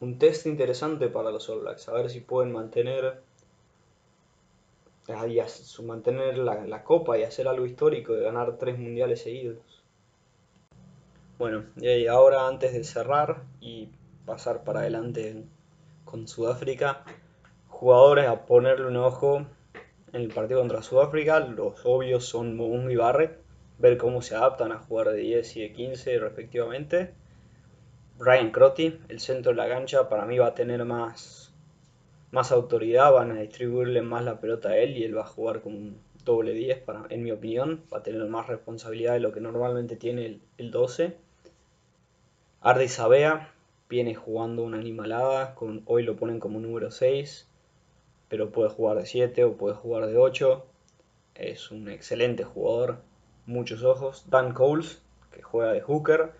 un 0.00 0.18
test 0.18 0.44
interesante 0.44 1.08
para 1.08 1.30
los 1.30 1.48
All 1.48 1.60
Blacks, 1.60 1.88
a 1.88 1.94
ver 1.94 2.10
si 2.10 2.20
pueden 2.20 2.52
mantener 2.52 3.22
y 5.08 5.82
mantener 5.82 6.36
la, 6.36 6.84
copa 6.84 7.16
y 7.16 7.22
hacer 7.22 7.48
algo 7.48 7.64
histórico 7.64 8.12
de 8.12 8.24
ganar 8.24 8.58
tres 8.58 8.78
mundiales 8.78 9.22
seguidos. 9.22 9.83
Bueno, 11.38 11.64
y 11.76 12.06
ahora 12.06 12.46
antes 12.46 12.72
de 12.72 12.84
cerrar 12.84 13.42
y 13.60 13.88
pasar 14.24 14.62
para 14.62 14.80
adelante 14.80 15.44
con 16.04 16.28
Sudáfrica, 16.28 17.04
jugadores 17.68 18.28
a 18.28 18.46
ponerle 18.46 18.86
un 18.86 18.96
ojo 18.96 19.46
en 20.12 20.20
el 20.20 20.28
partido 20.28 20.60
contra 20.60 20.82
Sudáfrica, 20.82 21.40
los 21.40 21.84
obvios 21.84 22.24
son 22.24 22.56
Moungo 22.56 22.90
y 22.90 22.96
Barrett, 22.96 23.40
ver 23.78 23.98
cómo 23.98 24.22
se 24.22 24.36
adaptan 24.36 24.70
a 24.70 24.78
jugar 24.78 25.10
de 25.10 25.18
10 25.18 25.56
y 25.56 25.60
de 25.62 25.72
15 25.72 26.18
respectivamente. 26.20 27.14
Brian 28.16 28.52
Crotty, 28.52 29.00
el 29.08 29.18
centro 29.18 29.50
de 29.50 29.56
la 29.56 29.68
cancha, 29.68 30.08
para 30.08 30.26
mí 30.26 30.38
va 30.38 30.48
a 30.48 30.54
tener 30.54 30.84
más 30.84 31.44
más 32.34 32.50
autoridad, 32.50 33.12
van 33.12 33.30
a 33.30 33.40
distribuirle 33.40 34.02
más 34.02 34.24
la 34.24 34.40
pelota 34.40 34.70
a 34.70 34.76
él 34.76 34.96
y 34.96 35.04
él 35.04 35.16
va 35.16 35.22
a 35.22 35.26
jugar 35.26 35.62
como 35.62 35.78
un 35.78 36.00
doble 36.24 36.52
10, 36.52 36.80
para, 36.80 37.04
en 37.08 37.22
mi 37.22 37.30
opinión, 37.30 37.84
va 37.92 37.98
a 37.98 38.02
tener 38.02 38.24
más 38.26 38.48
responsabilidad 38.48 39.12
de 39.12 39.20
lo 39.20 39.30
que 39.30 39.40
normalmente 39.40 39.94
tiene 39.94 40.40
el, 40.58 40.70
12. 40.72 41.16
Ardi 42.66 42.88
Sabea 42.88 43.52
viene 43.90 44.14
jugando 44.14 44.62
una 44.62 44.78
animalada, 44.78 45.54
hoy 45.84 46.02
lo 46.02 46.16
ponen 46.16 46.40
como 46.40 46.60
número 46.60 46.90
6, 46.90 47.46
pero 48.30 48.52
puede 48.52 48.70
jugar 48.70 48.96
de 48.96 49.04
7 49.04 49.44
o 49.44 49.58
puede 49.58 49.74
jugar 49.74 50.06
de 50.06 50.16
8. 50.16 50.64
Es 51.34 51.70
un 51.70 51.90
excelente 51.90 52.42
jugador, 52.42 53.02
muchos 53.44 53.84
ojos. 53.84 54.24
Dan 54.30 54.54
Coles, 54.54 55.02
que 55.30 55.42
juega 55.42 55.72
de 55.74 55.82
hooker, 55.82 56.32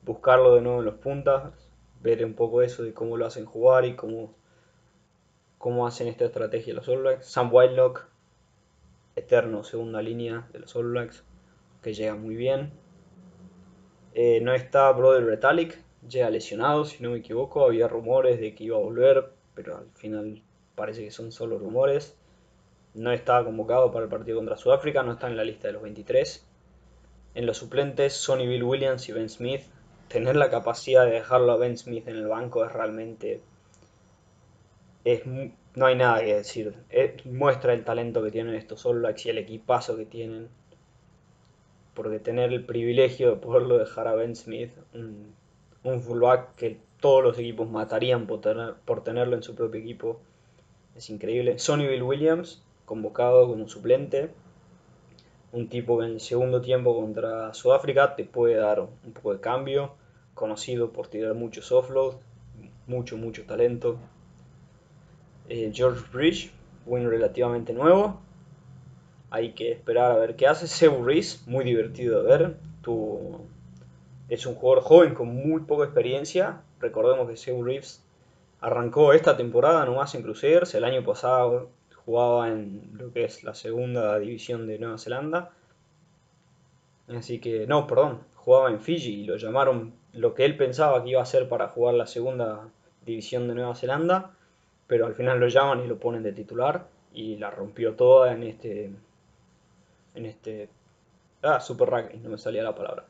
buscarlo 0.00 0.54
de 0.54 0.62
nuevo 0.62 0.78
en 0.78 0.86
los 0.86 0.94
puntas, 0.94 1.52
ver 2.00 2.24
un 2.24 2.32
poco 2.32 2.62
eso 2.62 2.82
de 2.82 2.94
cómo 2.94 3.18
lo 3.18 3.26
hacen 3.26 3.44
jugar 3.44 3.84
y 3.84 3.96
cómo 3.96 4.32
cómo 5.58 5.86
hacen 5.86 6.08
esta 6.08 6.24
estrategia 6.24 6.72
los 6.72 6.88
All 6.88 7.02
Blacks. 7.02 7.26
Sam 7.26 7.52
Whitelock, 7.52 8.06
eterno 9.14 9.62
segunda 9.62 10.00
línea 10.00 10.48
de 10.54 10.60
los 10.60 10.74
All 10.74 10.88
Blacks, 10.88 11.22
que 11.82 11.92
llega 11.92 12.14
muy 12.14 12.34
bien. 12.34 12.72
Eh, 14.18 14.40
no 14.40 14.54
está 14.54 14.90
Brother 14.92 15.26
Retalic, 15.26 15.78
llega 16.08 16.30
lesionado, 16.30 16.86
si 16.86 17.02
no 17.02 17.10
me 17.10 17.18
equivoco. 17.18 17.66
Había 17.66 17.86
rumores 17.86 18.40
de 18.40 18.54
que 18.54 18.64
iba 18.64 18.78
a 18.78 18.80
volver, 18.80 19.30
pero 19.54 19.76
al 19.76 19.90
final 19.92 20.42
parece 20.74 21.04
que 21.04 21.10
son 21.10 21.32
solo 21.32 21.58
rumores. 21.58 22.16
No 22.94 23.12
está 23.12 23.44
convocado 23.44 23.92
para 23.92 24.04
el 24.04 24.10
partido 24.10 24.38
contra 24.38 24.56
Sudáfrica, 24.56 25.02
no 25.02 25.12
está 25.12 25.28
en 25.28 25.36
la 25.36 25.44
lista 25.44 25.68
de 25.68 25.74
los 25.74 25.82
23. 25.82 26.46
En 27.34 27.44
los 27.44 27.58
suplentes, 27.58 28.14
Sonny 28.14 28.46
Bill 28.46 28.62
Williams 28.62 29.06
y 29.10 29.12
Ben 29.12 29.28
Smith. 29.28 29.64
Tener 30.08 30.34
la 30.36 30.48
capacidad 30.48 31.04
de 31.04 31.10
dejarlo 31.10 31.52
a 31.52 31.58
Ben 31.58 31.76
Smith 31.76 32.08
en 32.08 32.16
el 32.16 32.26
banco 32.26 32.64
es 32.64 32.72
realmente 32.72 33.42
no 35.74 35.86
hay 35.86 35.94
nada 35.94 36.20
que 36.20 36.36
decir. 36.36 36.74
muestra 37.26 37.74
el 37.74 37.84
talento 37.84 38.22
que 38.22 38.30
tienen 38.30 38.54
estos 38.54 38.86
All 38.86 39.00
Blacks 39.00 39.26
y 39.26 39.30
el 39.30 39.38
equipazo 39.38 39.94
que 39.94 40.06
tienen. 40.06 40.48
Porque 41.96 42.20
tener 42.20 42.52
el 42.52 42.64
privilegio 42.64 43.30
de 43.30 43.36
poderlo 43.36 43.78
dejar 43.78 44.06
a 44.06 44.14
Ben 44.14 44.36
Smith, 44.36 44.70
un, 44.94 46.00
fullback 46.00 46.54
que 46.54 46.78
todos 47.00 47.24
los 47.24 47.38
equipos 47.38 47.68
matarían 47.68 48.28
por, 48.28 48.40
tenerlo 49.02 49.34
en 49.34 49.42
su 49.42 49.56
propio 49.56 49.80
equipo, 49.80 50.20
es 50.94 51.10
increíble. 51.10 51.58
Sonny 51.58 51.88
Bill 51.88 52.04
Williams, 52.04 52.62
convocado 52.84 53.48
como 53.48 53.66
suplente. 53.66 54.30
Un 55.52 55.68
tipo 55.68 55.98
que 55.98 56.04
en 56.04 56.12
el 56.12 56.20
segundo 56.20 56.60
tiempo 56.60 56.94
contra 56.94 57.54
Sudáfrica 57.54 58.14
te 58.14 58.24
puede 58.24 58.56
dar 58.56 58.80
un 58.80 59.12
poco 59.14 59.32
de 59.32 59.40
cambio. 59.40 59.94
Conocido 60.34 60.92
por 60.92 61.08
tirar 61.08 61.34
muchos 61.34 61.72
offload, 61.72 62.16
mucho, 62.86 63.16
mucho 63.16 63.44
talento. 63.46 63.98
Eh, 65.48 65.70
George 65.72 66.04
Bridge, 66.12 66.52
win 66.84 67.08
relativamente 67.08 67.72
nuevo. 67.72 68.20
Hay 69.36 69.52
que 69.52 69.72
esperar 69.72 70.12
a 70.12 70.16
ver 70.16 70.34
qué 70.34 70.46
hace. 70.46 70.66
Sebu 70.66 71.04
Reese, 71.04 71.38
muy 71.46 71.62
divertido 71.62 72.22
de 72.22 72.26
ver. 72.26 72.56
Es 74.30 74.46
un 74.46 74.54
jugador 74.54 74.82
joven 74.82 75.14
con 75.14 75.28
muy 75.28 75.60
poca 75.60 75.84
experiencia. 75.84 76.62
Recordemos 76.80 77.28
que 77.28 77.36
Sebu 77.36 77.62
Reeves 77.62 78.02
arrancó 78.62 79.12
esta 79.12 79.36
temporada 79.36 79.84
nomás 79.84 80.14
en 80.14 80.22
Crusaders. 80.22 80.74
El 80.74 80.84
año 80.84 81.04
pasado 81.04 81.68
jugaba 82.06 82.48
en 82.48 82.92
lo 82.94 83.12
que 83.12 83.24
es 83.24 83.44
la 83.44 83.54
segunda 83.54 84.18
división 84.18 84.66
de 84.66 84.78
Nueva 84.78 84.96
Zelanda. 84.96 85.50
Así 87.08 87.38
que, 87.38 87.66
no, 87.66 87.86
perdón, 87.86 88.20
jugaba 88.36 88.70
en 88.70 88.80
Fiji 88.80 89.20
y 89.20 89.24
lo 89.24 89.36
llamaron 89.36 89.92
lo 90.14 90.32
que 90.32 90.46
él 90.46 90.56
pensaba 90.56 91.04
que 91.04 91.10
iba 91.10 91.20
a 91.20 91.26
ser 91.26 91.46
para 91.48 91.68
jugar 91.68 91.94
la 91.94 92.06
segunda 92.06 92.68
división 93.04 93.48
de 93.48 93.54
Nueva 93.54 93.74
Zelanda 93.74 94.32
pero 94.86 95.06
al 95.06 95.14
final 95.14 95.40
lo 95.40 95.48
llaman 95.48 95.84
y 95.84 95.88
lo 95.88 95.98
ponen 95.98 96.22
de 96.22 96.32
titular 96.32 96.86
y 97.12 97.36
la 97.36 97.50
rompió 97.50 97.94
toda 97.94 98.32
en 98.32 98.42
este 98.44 98.90
en 100.16 100.26
este 100.26 100.68
ah 101.42 101.60
super 101.60 101.88
rugby 101.88 102.18
no 102.18 102.30
me 102.30 102.38
salía 102.38 102.62
la 102.62 102.74
palabra 102.74 103.04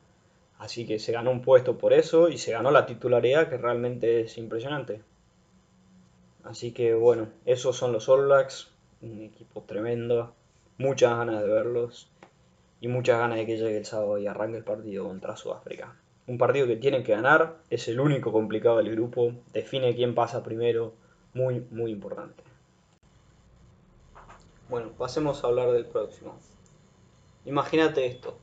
así 0.59 0.87
que 0.87 0.99
se 0.99 1.13
ganó 1.13 1.31
un 1.31 1.43
puesto 1.43 1.79
por 1.79 1.93
eso 1.93 2.29
y 2.29 2.39
se 2.39 2.53
ganó 2.53 2.71
la 2.71 2.87
titularidad 2.87 3.49
que 3.49 3.57
realmente 3.57 4.21
es 4.21 4.37
impresionante 4.39 5.01
así 6.45 6.73
que 6.73 6.95
bueno 6.95 7.29
esos 7.45 7.77
son 7.77 7.93
los 7.93 8.09
All 8.09 8.27
Blacks 8.27 8.71
un 9.03 9.23
equipo 9.23 9.63
tremendo 9.63 10.35
muchas 10.79 11.17
ganas 11.17 11.41
de 11.41 11.49
verlos 11.49 12.09
y 12.81 12.89
muchas 12.89 13.19
ganas 13.19 13.39
de 13.39 13.47
que 13.47 13.57
llegue 13.57 13.79
el 13.79 13.87
sábado 13.87 14.19
y 14.19 14.27
arranque 14.27 14.59
el 14.59 14.65
partido 14.65 15.05
contra 15.05 15.37
Sudáfrica 15.37 15.95
un 16.27 16.39
partido 16.39 16.67
que 16.67 16.77
tienen 16.77 17.05
que 17.05 17.13
ganar 17.13 17.57
es 17.71 17.89
el 17.89 18.01
único 18.01 18.33
complicado 18.33 18.79
del 18.79 18.91
grupo 18.91 19.33
define 19.53 19.95
quién 19.95 20.15
pasa 20.15 20.43
primero 20.43 20.93
muy, 21.37 21.61
muy 21.71 21.93
importante. 21.93 22.43
Bueno, 24.71 24.89
pasemos 24.97 25.45
a 25.45 25.49
hablar 25.49 25.71
del 25.71 25.85
próximo. 25.85 26.39
Imagínate 27.47 28.05
esto, 28.07 28.37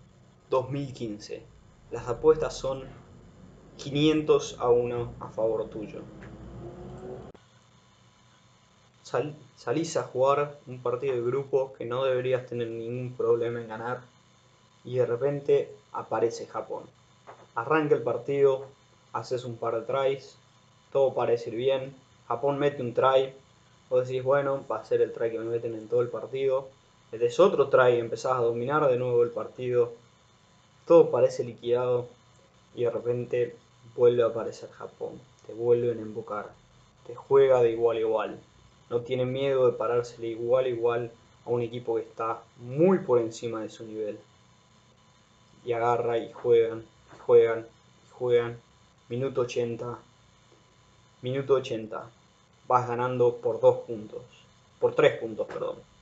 2015. 0.49 1.43
Las 1.91 2.07
apuestas 2.07 2.57
son 2.57 2.83
500 3.75 4.55
a 4.59 4.69
1 4.69 5.15
a 5.19 5.27
favor 5.27 5.69
tuyo. 5.69 5.99
salís 9.57 9.97
a 9.97 10.03
jugar 10.03 10.57
un 10.67 10.81
partido 10.81 11.15
de 11.15 11.21
grupo 11.21 11.73
que 11.73 11.85
no 11.85 12.05
deberías 12.05 12.45
tener 12.45 12.69
ningún 12.69 13.13
problema 13.17 13.59
en 13.59 13.67
ganar 13.67 13.99
y 14.85 14.95
de 14.95 15.05
repente 15.05 15.75
aparece 15.91 16.47
Japón. 16.47 16.85
Arranca 17.55 17.95
el 17.95 18.03
partido, 18.03 18.67
haces 19.11 19.43
un 19.43 19.57
par 19.57 19.75
de 19.75 19.81
tries, 19.81 20.37
todo 20.93 21.13
parece 21.13 21.49
ir 21.49 21.57
bien, 21.57 21.93
Japón 22.29 22.57
mete 22.57 22.81
un 22.81 22.93
try, 22.93 23.33
vos 23.89 24.07
decís, 24.07 24.23
bueno, 24.23 24.65
va 24.71 24.77
a 24.77 24.85
ser 24.85 25.01
el 25.01 25.11
try 25.11 25.29
que 25.29 25.39
me 25.39 25.51
meten 25.51 25.75
en 25.75 25.89
todo 25.89 26.01
el 26.01 26.07
partido. 26.07 26.69
Metes 27.13 27.39
otro 27.39 27.69
try 27.69 27.93
y 27.93 27.99
empezás 27.99 28.31
a 28.31 28.41
dominar 28.41 28.89
de 28.89 28.97
nuevo 28.97 29.21
el 29.21 29.29
partido. 29.29 29.93
Todo 30.87 31.11
parece 31.11 31.43
liquidado 31.43 32.07
y 32.73 32.85
de 32.85 32.89
repente 32.89 33.55
vuelve 33.95 34.23
a 34.23 34.29
aparecer 34.29 34.71
Japón. 34.71 35.21
Te 35.45 35.53
vuelven 35.53 35.99
a 35.99 36.01
embocar. 36.01 36.49
Te 37.05 37.13
juega 37.13 37.61
de 37.61 37.69
igual 37.69 37.97
a 37.97 37.99
igual. 37.99 38.39
No 38.89 39.01
tiene 39.01 39.25
miedo 39.25 39.67
de 39.67 39.73
pararse 39.73 40.19
de 40.19 40.29
igual 40.29 40.65
a 40.65 40.69
igual 40.69 41.11
a 41.45 41.51
un 41.51 41.61
equipo 41.61 41.97
que 41.97 42.01
está 42.01 42.41
muy 42.57 42.97
por 42.97 43.19
encima 43.19 43.61
de 43.61 43.69
su 43.69 43.85
nivel. 43.85 44.17
Y 45.63 45.73
agarra 45.73 46.17
y 46.17 46.33
juegan, 46.33 46.83
juegan, 47.27 47.67
juegan. 48.11 48.59
Minuto 49.07 49.41
80, 49.41 49.99
Minuto 51.21 51.53
80. 51.53 52.09
Vas 52.67 52.87
ganando 52.87 53.35
por 53.35 53.61
dos 53.61 53.81
puntos. 53.85 54.23
Por 54.79 54.95
tres 54.95 55.19
puntos, 55.19 55.45
perdón. 55.45 55.92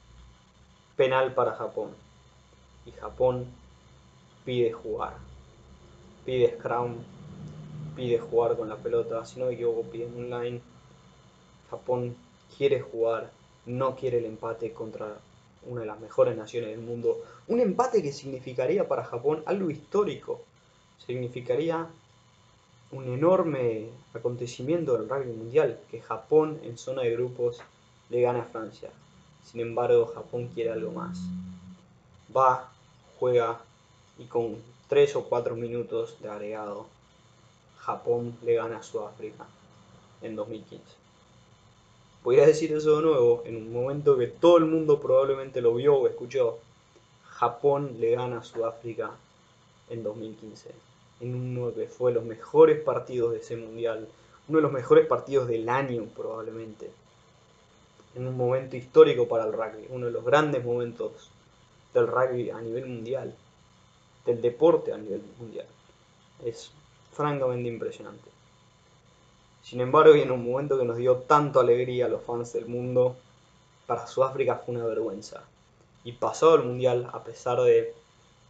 Penal 0.95 1.33
para 1.33 1.53
Japón. 1.53 1.91
Y 2.85 2.91
Japón 2.91 3.45
pide 4.45 4.71
jugar. 4.71 5.13
Pide 6.25 6.57
scrum. 6.57 6.95
Pide 7.95 8.19
jugar 8.19 8.55
con 8.55 8.69
la 8.69 8.77
pelota. 8.77 9.25
Si 9.25 9.39
no 9.39 9.47
me 9.47 9.53
equivoco, 9.53 9.85
online. 10.17 10.61
Japón 11.69 12.15
quiere 12.57 12.81
jugar. 12.81 13.31
No 13.65 13.95
quiere 13.95 14.17
el 14.17 14.25
empate 14.25 14.73
contra 14.73 15.17
una 15.63 15.81
de 15.81 15.87
las 15.87 15.99
mejores 15.99 16.35
naciones 16.35 16.71
del 16.71 16.81
mundo. 16.81 17.23
Un 17.47 17.59
empate 17.59 18.01
que 18.01 18.11
significaría 18.11 18.87
para 18.87 19.03
Japón 19.03 19.43
algo 19.45 19.69
histórico. 19.69 20.41
Significaría 21.05 21.87
un 22.91 23.05
enorme 23.07 23.89
acontecimiento 24.13 24.97
del 24.97 25.07
rugby 25.07 25.31
mundial, 25.31 25.79
que 25.89 26.01
Japón 26.01 26.59
en 26.63 26.77
zona 26.77 27.03
de 27.03 27.11
grupos 27.11 27.59
le 28.09 28.21
gana 28.21 28.41
a 28.41 28.45
Francia. 28.45 28.89
Sin 29.43 29.61
embargo, 29.61 30.11
Japón 30.13 30.49
quiere 30.53 30.71
algo 30.71 30.91
más. 30.91 31.19
Va, 32.35 32.71
juega 33.19 33.59
y 34.17 34.25
con 34.25 34.57
3 34.87 35.15
o 35.15 35.23
4 35.25 35.55
minutos 35.55 36.17
de 36.21 36.29
agregado, 36.29 36.87
Japón 37.79 38.37
le 38.43 38.55
gana 38.55 38.77
a 38.77 38.83
Sudáfrica 38.83 39.45
en 40.21 40.35
2015. 40.35 40.83
Voy 42.23 42.39
a 42.39 42.45
decir 42.45 42.71
eso 42.71 42.97
de 42.97 43.01
nuevo, 43.01 43.41
en 43.45 43.55
un 43.55 43.73
momento 43.73 44.17
que 44.17 44.27
todo 44.27 44.57
el 44.57 44.65
mundo 44.65 44.99
probablemente 44.99 45.61
lo 45.61 45.73
vio 45.73 45.95
o 45.95 46.07
escuchó. 46.07 46.59
Japón 47.23 47.97
le 47.99 48.11
gana 48.11 48.39
a 48.39 48.43
Sudáfrica 48.43 49.11
en 49.89 50.03
2015 50.03 50.91
en 51.21 51.35
uno 51.35 51.73
que 51.73 51.87
fue 51.87 52.11
los 52.11 52.23
mejores 52.23 52.81
partidos 52.81 53.31
de 53.31 53.39
ese 53.39 53.55
mundial, 53.55 54.07
uno 54.47 54.57
de 54.57 54.61
los 54.63 54.71
mejores 54.71 55.05
partidos 55.07 55.47
del 55.47 55.69
año 55.69 56.05
probablemente. 56.15 56.89
En 58.15 58.27
un 58.27 58.35
momento 58.35 58.75
histórico 58.75 59.27
para 59.27 59.45
el 59.45 59.53
rugby, 59.53 59.87
uno 59.89 60.07
de 60.07 60.11
los 60.11 60.25
grandes 60.25 60.63
momentos 60.63 61.29
del 61.93 62.07
rugby 62.07 62.49
a 62.49 62.61
nivel 62.61 62.85
mundial, 62.87 63.33
del 64.25 64.41
deporte 64.41 64.93
a 64.93 64.97
nivel 64.97 65.21
mundial. 65.39 65.65
Es 66.43 66.71
francamente 67.11 67.69
impresionante. 67.69 68.29
Sin 69.63 69.81
embargo, 69.81 70.15
y 70.15 70.21
en 70.21 70.31
un 70.31 70.49
momento 70.49 70.77
que 70.77 70.85
nos 70.85 70.97
dio 70.97 71.17
tanto 71.17 71.59
alegría 71.59 72.05
a 72.05 72.09
los 72.09 72.23
fans 72.23 72.51
del 72.53 72.65
mundo, 72.65 73.15
para 73.85 74.07
Sudáfrica 74.07 74.55
fue 74.55 74.75
una 74.75 74.85
vergüenza. 74.85 75.43
Y 76.03 76.13
pasó 76.13 76.55
el 76.55 76.63
mundial 76.63 77.09
a 77.13 77.23
pesar 77.23 77.61
de 77.61 77.93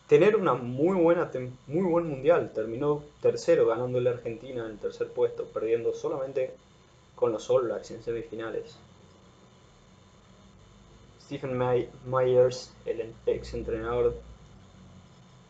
tener 0.07 0.35
una 0.35 0.53
muy 0.53 0.95
buena 0.95 1.29
muy 1.67 1.83
buen 1.83 2.07
mundial. 2.07 2.51
Terminó 2.53 3.03
tercero 3.21 3.67
ganando 3.67 3.99
la 3.99 4.11
Argentina 4.11 4.65
en 4.65 4.71
el 4.71 4.77
tercer 4.77 5.09
puesto, 5.09 5.45
perdiendo 5.45 5.93
solamente 5.93 6.53
con 7.15 7.31
los 7.31 7.49
All 7.49 7.63
Blacks 7.63 7.91
en 7.91 8.03
semifinales. 8.03 8.77
Stephen 11.31 11.57
Myers, 12.07 12.73
el 12.85 13.15
ex 13.25 13.53
entrenador, 13.53 14.15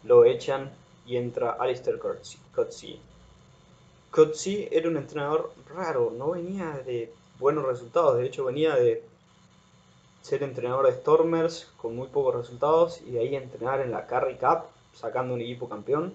lo 0.03 0.25
echan 0.25 0.69
y 1.07 1.17
entra 1.17 1.53
Alistair 1.53 1.97
Coetzee. 1.97 2.99
Coetzee 4.11 4.69
era 4.71 4.87
un 4.87 4.97
entrenador 4.97 5.51
raro, 5.73 6.13
no 6.15 6.33
venía 6.33 6.79
de 6.85 7.11
buenos 7.39 7.65
resultados, 7.65 8.17
de 8.17 8.27
hecho 8.27 8.45
venía 8.45 8.75
de 8.75 9.01
ser 10.21 10.43
entrenador 10.43 10.85
de 10.85 10.93
Stormers 10.99 11.67
con 11.77 11.95
muy 11.95 12.09
pocos 12.09 12.35
resultados 12.35 13.01
y 13.01 13.13
de 13.13 13.21
ahí 13.21 13.35
entrenar 13.35 13.81
en 13.81 13.89
la 13.89 14.05
Carry 14.05 14.35
Cup 14.35 14.65
sacando 14.93 15.33
un 15.33 15.41
equipo 15.41 15.67
campeón. 15.67 16.13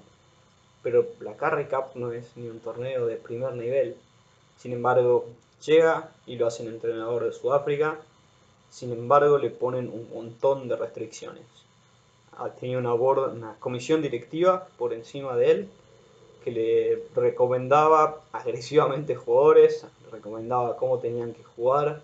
Pero 0.85 1.09
la 1.19 1.37
Carry 1.37 1.65
Cup 1.65 1.87
no 1.97 2.13
es 2.13 2.37
ni 2.37 2.49
un 2.49 2.61
torneo 2.61 3.05
de 3.07 3.17
primer 3.17 3.55
nivel. 3.55 3.97
Sin 4.59 4.73
embargo, 4.73 5.27
llega 5.67 6.13
y 6.25 6.37
lo 6.37 6.47
hacen 6.47 6.69
entrenador 6.69 7.25
de 7.25 7.33
Sudáfrica. 7.33 7.99
Sin 8.71 8.93
embargo, 8.93 9.39
le 9.39 9.51
ponen 9.51 9.89
un 9.89 10.09
montón 10.13 10.69
de 10.69 10.77
restricciones. 10.77 11.45
Tenido 12.61 12.81
una, 12.81 12.95
una 12.95 13.55
comisión 13.59 14.03
directiva 14.03 14.69
por 14.77 14.93
encima 14.93 15.37
de 15.37 15.51
él 15.51 15.69
que 16.45 16.51
le 16.53 17.03
recomendaba 17.21 18.21
agresivamente 18.31 19.17
jugadores, 19.17 19.85
recomendaba 20.13 20.77
cómo 20.77 20.99
tenían 20.99 21.33
que 21.33 21.43
jugar 21.43 22.03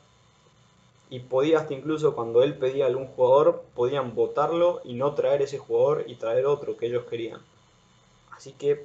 y 1.10 1.20
podía 1.20 1.58
hasta 1.58 1.74
incluso 1.74 2.14
cuando 2.14 2.42
él 2.42 2.56
pedía 2.56 2.84
a 2.84 2.88
algún 2.88 3.06
jugador, 3.06 3.62
podían 3.74 4.14
votarlo 4.14 4.80
y 4.82 4.94
no 4.94 5.14
traer 5.14 5.42
ese 5.42 5.58
jugador 5.58 6.04
y 6.06 6.14
traer 6.14 6.46
otro 6.46 6.76
que 6.76 6.86
ellos 6.86 7.04
querían. 7.04 7.40
Así 8.30 8.52
que 8.52 8.84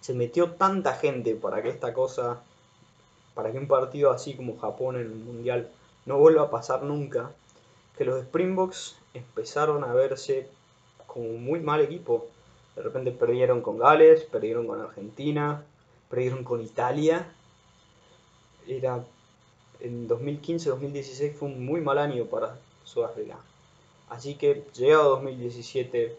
se 0.00 0.14
metió 0.14 0.52
tanta 0.52 0.94
gente 0.94 1.36
para 1.36 1.62
que 1.62 1.68
esta 1.68 1.92
cosa, 1.92 2.42
para 3.34 3.52
que 3.52 3.58
un 3.58 3.68
partido 3.68 4.10
así 4.10 4.34
como 4.34 4.58
Japón 4.58 4.96
en 4.96 5.02
el 5.02 5.14
Mundial 5.14 5.70
no 6.06 6.18
vuelva 6.18 6.42
a 6.42 6.50
pasar 6.50 6.82
nunca, 6.82 7.32
que 7.96 8.04
los 8.04 8.20
Springboks 8.22 8.96
empezaron 9.14 9.84
a 9.84 9.92
verse 9.92 10.48
como 11.06 11.26
un 11.26 11.44
muy 11.44 11.60
mal 11.60 11.80
equipo. 11.80 12.26
De 12.76 12.82
repente 12.82 13.12
perdieron 13.12 13.60
con 13.60 13.78
Gales, 13.78 14.24
perdieron 14.24 14.66
con 14.66 14.80
Argentina, 14.80 15.62
perdieron 16.08 16.42
con 16.42 16.62
Italia. 16.62 17.26
Era 18.66 19.04
en 19.80 20.08
2015-2016 20.08 21.34
fue 21.34 21.48
un 21.48 21.66
muy 21.66 21.80
mal 21.80 21.98
año 21.98 22.26
para 22.26 22.56
Sudáfrica. 22.84 23.36
Así 24.08 24.36
que 24.36 24.64
llegado 24.74 25.10
2017 25.10 26.16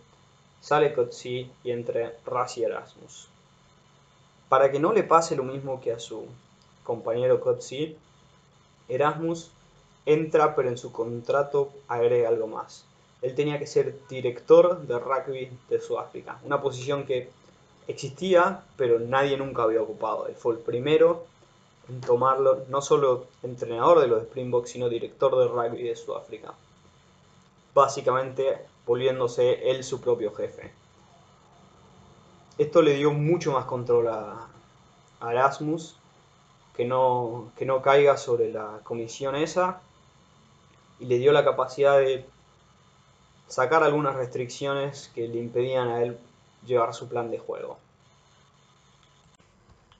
sale 0.61 0.93
Coetzee 0.93 1.49
y 1.63 1.71
entre 1.71 2.15
Rassi 2.25 2.63
Erasmus. 2.63 3.27
Para 4.49 4.71
que 4.71 4.79
no 4.79 4.93
le 4.93 5.03
pase 5.03 5.35
lo 5.35 5.43
mismo 5.43 5.81
que 5.81 5.91
a 5.91 5.99
su 5.99 6.25
compañero 6.83 7.39
Coetzee, 7.39 7.95
Erasmus 8.89 9.51
entra 10.05 10.55
pero 10.55 10.69
en 10.69 10.77
su 10.77 10.91
contrato 10.91 11.71
agrega 11.87 12.29
algo 12.29 12.47
más. 12.47 12.85
Él 13.21 13.35
tenía 13.35 13.57
que 13.59 13.67
ser 13.67 13.95
director 14.09 14.81
de 14.85 14.99
rugby 14.99 15.49
de 15.69 15.79
Sudáfrica, 15.79 16.39
una 16.43 16.61
posición 16.61 17.05
que 17.05 17.29
existía 17.87 18.63
pero 18.75 18.99
nadie 18.99 19.37
nunca 19.37 19.63
había 19.63 19.81
ocupado. 19.81 20.27
Él 20.27 20.35
fue 20.35 20.53
el 20.53 20.59
primero 20.59 21.25
en 21.89 22.01
tomarlo, 22.01 22.65
no 22.69 22.81
solo 22.81 23.27
entrenador 23.43 23.99
de 23.99 24.07
los 24.07 24.23
Springboks, 24.23 24.71
sino 24.71 24.89
director 24.89 25.37
de 25.37 25.47
rugby 25.47 25.83
de 25.83 25.95
Sudáfrica. 25.95 26.53
Básicamente 27.73 28.59
volviéndose 28.85 29.69
él 29.69 29.83
su 29.83 30.01
propio 30.01 30.33
jefe. 30.33 30.71
Esto 32.57 32.81
le 32.81 32.95
dio 32.95 33.11
mucho 33.11 33.51
más 33.51 33.65
control 33.65 34.07
a, 34.09 34.47
Erasmus, 35.21 35.95
que 36.75 36.85
no, 36.85 37.51
que 37.57 37.65
no 37.65 37.81
caiga 37.81 38.17
sobre 38.17 38.51
la 38.51 38.81
comisión 38.83 39.35
esa, 39.35 39.81
y 40.99 41.05
le 41.05 41.17
dio 41.17 41.31
la 41.31 41.43
capacidad 41.43 41.99
de 41.99 42.25
sacar 43.47 43.83
algunas 43.83 44.15
restricciones 44.15 45.11
que 45.13 45.27
le 45.27 45.39
impedían 45.39 45.89
a 45.89 46.01
él 46.01 46.17
llevar 46.65 46.93
su 46.93 47.07
plan 47.07 47.29
de 47.29 47.39
juego. 47.39 47.77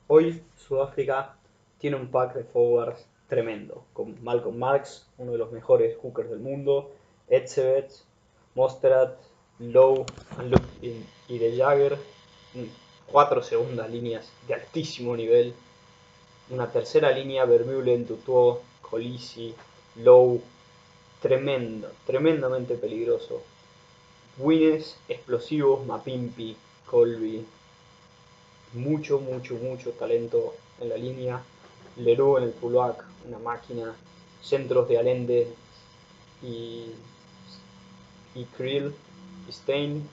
Hoy 0.08 0.43
Sudáfrica 0.58 1.36
tiene 1.77 1.97
un 1.97 2.10
pack 2.10 2.36
de 2.36 2.43
forwards 2.43 3.06
tremendo, 3.27 3.84
con 3.93 4.21
Malcolm 4.23 4.58
Marx, 4.58 5.08
uno 5.17 5.32
de 5.32 5.38
los 5.38 5.51
mejores 5.51 5.97
hookers 5.97 6.29
del 6.29 6.39
mundo, 6.39 6.91
Edsebet, 7.27 7.91
Mostrat, 8.56 9.17
Lowe 9.60 10.06
y 11.27 11.38
De 11.38 11.58
Jagger, 11.58 11.97
cuatro 13.08 13.41
segundas 13.41 13.89
líneas 13.89 14.32
de 14.47 14.53
altísimo 14.56 15.15
nivel, 15.15 15.53
una 16.49 16.71
tercera 16.71 17.12
línea, 17.12 17.45
Vermeulen, 17.45 18.06
Dutour, 18.06 18.62
Colisi, 18.82 19.56
Lowe, 19.95 20.41
tremendo, 21.23 21.89
tremendamente 22.05 22.75
peligroso. 22.75 23.41
Wines, 24.38 24.97
explosivos, 25.07 25.86
Mapimpi, 25.86 26.55
Colby, 26.86 27.45
mucho, 28.73 29.19
mucho, 29.19 29.55
mucho 29.55 29.91
talento 29.91 30.53
en 30.81 30.89
la 30.89 30.97
línea 30.97 31.41
Leroux 31.97 32.38
en 32.38 32.43
el 32.45 32.49
pullback, 32.51 33.05
una 33.27 33.39
máquina, 33.39 33.95
centros 34.41 34.88
de 34.89 34.97
Allende 34.97 35.47
y, 36.41 36.91
y 38.36 38.43
Krill 38.57 38.93
Stein, 39.49 40.07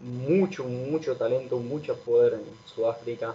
mucho, 0.00 0.64
mucho 0.64 1.16
talento, 1.16 1.58
mucho 1.58 1.96
poder 1.98 2.34
en 2.34 2.44
Sudáfrica. 2.66 3.34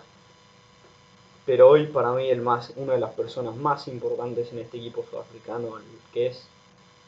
Pero 1.45 1.69
hoy 1.69 1.87
para 1.87 2.11
mí 2.13 2.29
el 2.29 2.41
más, 2.41 2.71
una 2.77 2.93
de 2.93 2.99
las 2.99 3.13
personas 3.13 3.55
más 3.55 3.87
importantes 3.87 4.51
en 4.51 4.59
este 4.59 4.77
equipo 4.77 5.05
sudafricano, 5.09 5.77
que 6.13 6.27
es 6.27 6.47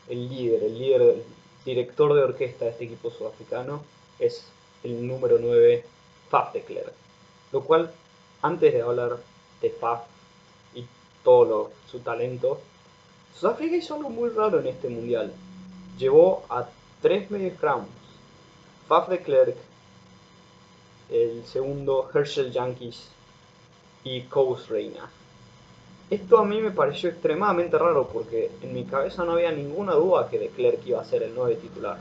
el 0.10 0.30
líder, 0.30 0.64
el 0.64 0.78
líder, 0.78 1.02
el 1.02 1.24
director 1.66 2.14
de 2.14 2.24
orquesta 2.24 2.66
de 2.66 2.72
este 2.72 2.86
equipo 2.86 3.12
sudafricano, 3.12 3.84
es 4.20 4.46
el 4.84 5.06
número 5.08 5.38
9, 5.40 5.84
Faf 6.30 6.54
de 6.54 6.62
Klerk. 6.62 6.94
Lo 7.52 7.64
cual, 7.64 7.92
antes 8.42 8.74
de 8.74 8.82
hablar 8.82 9.18
de 9.62 9.70
Faf, 9.70 10.02
todo 11.26 11.72
su 11.92 12.00
talento. 12.00 12.62
Sudáfrica 13.38 13.76
hizo 13.76 13.96
algo 13.96 14.10
muy 14.10 14.30
raro 14.30 14.62
en 14.62 14.68
este 14.68 14.88
mundial. 14.88 15.34
Llevó 15.98 16.46
a 16.48 16.70
tres 17.02 17.30
medios 17.30 17.60
crowns. 17.60 17.90
Faf 18.88 19.10
de 19.10 19.20
Klerk, 19.20 19.58
el 21.10 21.44
segundo 21.46 22.10
Herschel 22.14 22.54
Yankees 22.54 23.10
y 24.06 24.22
Kous 24.22 24.70
Reina. 24.70 25.10
Esto 26.08 26.38
a 26.38 26.46
mí 26.46 26.62
me 26.62 26.70
pareció 26.70 27.10
extremadamente 27.10 27.80
raro 27.80 28.08
porque 28.08 28.52
en 28.62 28.76
mi 28.76 28.86
cabeza 28.86 29.24
no 29.24 29.32
había 29.34 29.52
ninguna 29.52 29.94
duda 29.94 30.30
que 30.30 30.38
de 30.38 30.80
iba 30.86 31.02
a 31.02 31.06
ser 31.06 31.24
el 31.24 31.34
nuevo 31.34 31.52
titular. 31.60 31.98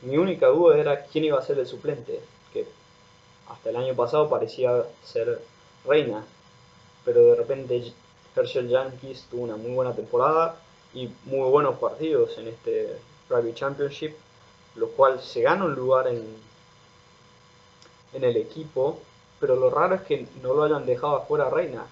Mi 0.00 0.16
única 0.16 0.46
duda 0.46 0.78
era 0.78 1.04
quién 1.04 1.24
iba 1.24 1.38
a 1.38 1.44
ser 1.44 1.58
el 1.58 1.66
suplente, 1.66 2.20
que 2.54 2.66
hasta 3.48 3.68
el 3.68 3.76
año 3.76 3.94
pasado 3.94 4.30
parecía 4.30 4.84
ser 5.04 5.42
Reina, 5.84 6.24
pero 7.04 7.20
de 7.22 7.34
repente 7.36 7.92
Herschel 8.34 8.68
Yankees 8.68 9.26
tuvo 9.30 9.42
una 9.42 9.56
muy 9.56 9.72
buena 9.72 9.94
temporada 9.94 10.56
y 10.94 11.10
muy 11.26 11.50
buenos 11.50 11.78
partidos 11.78 12.38
en 12.38 12.48
este 12.48 12.96
Rugby 13.28 13.52
Championship, 13.52 14.14
lo 14.74 14.88
cual 14.88 15.20
se 15.20 15.42
gana 15.42 15.66
un 15.66 15.74
lugar 15.74 16.08
en, 16.08 16.24
en 18.14 18.24
el 18.24 18.38
equipo, 18.38 19.00
pero 19.38 19.54
lo 19.54 19.68
raro 19.68 19.96
es 19.96 20.02
que 20.02 20.26
no 20.42 20.54
lo 20.54 20.62
hayan 20.62 20.86
dejado 20.86 21.16
afuera 21.16 21.50
Reina, 21.50 21.84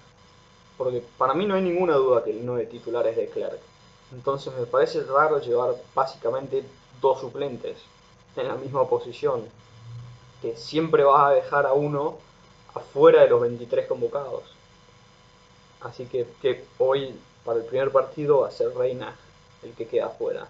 porque 0.77 1.03
para 1.17 1.33
mí 1.33 1.45
no 1.45 1.55
hay 1.55 1.61
ninguna 1.61 1.95
duda 1.95 2.23
que 2.23 2.31
el 2.31 2.45
9 2.45 2.65
titular 2.65 3.05
es 3.07 3.15
de 3.15 3.27
Clark. 3.29 3.59
Entonces 4.11 4.53
me 4.53 4.65
parece 4.65 5.03
raro 5.03 5.39
llevar 5.39 5.75
básicamente 5.93 6.63
dos 7.01 7.21
suplentes 7.21 7.77
en 8.35 8.47
la 8.47 8.55
misma 8.55 8.87
posición, 8.87 9.43
que 10.41 10.55
siempre 10.57 11.03
vas 11.03 11.31
a 11.31 11.33
dejar 11.33 11.65
a 11.65 11.73
uno 11.73 12.17
afuera 12.73 13.21
de 13.21 13.29
los 13.29 13.41
23 13.41 13.87
convocados. 13.87 14.43
Así 15.81 16.05
que, 16.05 16.27
hoy, 16.77 17.15
para 17.43 17.59
el 17.59 17.65
primer 17.65 17.91
partido, 17.91 18.41
va 18.41 18.49
a 18.49 18.51
ser 18.51 18.75
Reina 18.75 19.15
el 19.63 19.73
que 19.73 19.87
queda 19.87 20.07
afuera. 20.07 20.47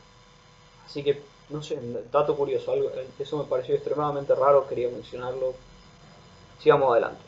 Así 0.85 1.03
que, 1.03 1.21
no 1.49 1.61
sé, 1.61 1.79
dato 2.11 2.35
curioso, 2.35 2.71
algo, 2.71 2.89
eso 3.19 3.37
me 3.37 3.43
pareció 3.43 3.75
extremadamente 3.75 4.33
raro, 4.33 4.67
quería 4.67 4.89
mencionarlo. 4.89 5.53
Sigamos 6.59 6.91
adelante. 6.91 7.23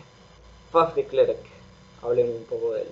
Faf 0.71 0.95
de 0.95 1.05
Klerk, 1.05 1.56
hablemos 2.01 2.35
un 2.35 2.45
poco 2.45 2.73
de 2.73 2.81
él. 2.81 2.87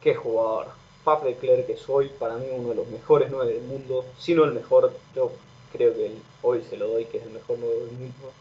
Qué 0.00 0.14
jugador, 0.14 0.68
Faf 1.04 1.22
de 1.22 1.34
Klerk 1.36 1.68
es 1.68 1.88
hoy 1.88 2.08
para 2.18 2.36
mí 2.36 2.46
uno 2.50 2.70
de 2.70 2.74
los 2.76 2.86
mejores 2.88 3.30
9 3.30 3.52
del 3.52 3.62
mundo, 3.62 4.06
si 4.18 4.34
no 4.34 4.44
el 4.44 4.52
mejor, 4.52 4.92
yo 5.14 5.32
creo 5.72 5.92
que 5.94 6.12
hoy 6.42 6.64
se 6.70 6.76
lo 6.76 6.88
doy 6.88 7.04
que 7.04 7.18
es 7.18 7.24
el 7.24 7.30
mejor 7.30 7.58
9 7.58 7.74
del 7.74 7.92
mundo. 7.92 8.32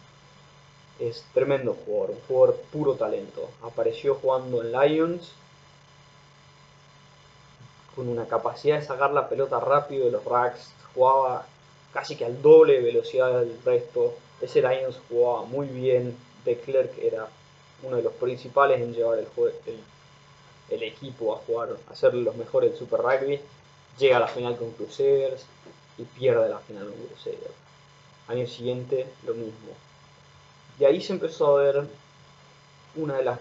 Es 1.00 1.26
tremendo 1.34 1.76
jugador, 1.86 2.12
un 2.12 2.22
jugador 2.28 2.56
puro 2.72 2.94
talento. 2.94 3.50
Apareció 3.64 4.16
jugando 4.16 4.62
en 4.62 4.72
Lions 4.72 5.34
con 7.96 8.08
una 8.08 8.26
capacidad 8.28 8.80
de 8.80 8.86
sacar 8.86 9.12
la 9.12 9.28
pelota 9.28 9.60
rápido 9.60 10.06
de 10.06 10.12
los 10.12 10.24
racks, 10.24 10.72
jugaba 10.94 11.46
casi 11.94 12.16
que 12.16 12.26
al 12.26 12.42
doble 12.42 12.82
velocidad 12.82 13.40
del 13.40 13.60
resto. 13.66 14.14
Ese 14.42 14.62
Lions 14.62 15.00
jugaba 15.10 15.44
muy 15.44 15.68
bien, 15.68 16.18
de 16.46 16.58
Klerk 16.58 16.98
era 16.98 17.28
uno 17.84 17.98
de 17.98 18.04
los 18.04 18.14
principales 18.14 18.82
en 18.82 18.94
llevar 18.94 19.20
el, 19.20 19.28
el, 20.70 20.84
equipo 20.84 21.36
a 21.36 21.38
jugar, 21.40 21.78
a 21.90 21.96
ser 21.96 22.14
los 22.14 22.36
mejores 22.36 22.72
del 22.72 22.80
Super 22.80 23.02
Rugby. 23.02 23.40
Llega 24.00 24.18
a 24.18 24.22
la 24.22 24.28
final 24.28 24.58
con 24.58 24.72
Crusaders 24.72 25.46
y 25.98 26.04
pierde 26.04 26.50
la 26.50 26.60
final 26.60 26.86
con 26.86 27.08
Crusaders. 27.08 27.54
Año 28.28 28.48
siguiente, 28.48 29.06
lo 29.26 29.34
mismo. 29.34 29.72
Y 30.80 30.86
ahí 30.86 31.02
se 31.02 31.14
empezó 31.14 31.58
a 31.58 31.62
ver 31.62 31.84
uno 32.96 33.14
de, 33.14 33.24
las, 33.24 33.40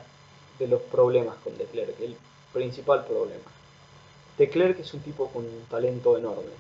de 0.59 0.69
los 0.69 0.83
problemas 0.83 1.37
con 1.43 1.57
De 1.57 1.65
Klerk, 1.65 1.99
el 2.01 2.17
principal 2.53 3.05
problema. 3.07 3.51
De 4.37 4.49
Klerk 4.49 4.81
es 4.81 4.93
un 4.95 5.01
tipo 5.01 5.29
con 5.29 5.45
un 5.45 5.67
talento 5.71 6.17
enorme, 6.17 6.53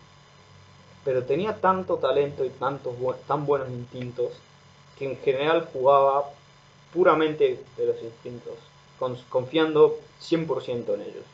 pero 1.04 1.24
tenía 1.24 1.60
tanto 1.60 1.96
talento 1.96 2.44
y 2.44 2.50
tantos 2.50 2.94
tan 3.26 3.44
buenos 3.46 3.68
instintos 3.70 4.32
que 4.98 5.10
en 5.10 5.16
general 5.18 5.68
jugaba 5.72 6.30
puramente 6.92 7.58
de 7.76 7.86
los 7.86 8.02
instintos, 8.02 8.54
confiando 9.28 9.98
100% 10.20 10.94
en 10.94 11.00
ellos. 11.00 11.24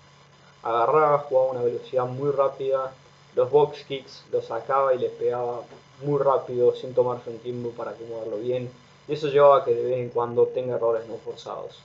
Agarraba, 0.63 1.19
jugaba 1.19 1.49
a 1.49 1.53
una 1.53 1.63
velocidad 1.63 2.07
muy 2.07 2.31
rápida, 2.31 2.93
los 3.35 3.51
box 3.51 3.85
kicks 3.85 4.25
los 4.33 4.47
sacaba 4.47 4.95
y 4.95 4.99
les 4.99 5.13
pegaba 5.13 5.63
muy 6.03 6.19
rápido 6.21 6.75
sin 6.75 6.95
tomarse 6.95 7.31
un 7.31 7.39
tiempo 7.39 7.71
para 7.71 7.93
acomodarlo 7.93 8.39
bien, 8.39 8.71
y 9.07 9.13
eso 9.13 9.29
llevaba 9.29 9.59
a 9.59 9.65
que 9.65 9.75
de 9.75 9.83
vez 9.83 9.99
en 9.99 10.11
cuando 10.11 10.47
tenga 10.47 10.77
errores 10.77 11.07
no 11.09 11.17
forzados. 11.17 11.79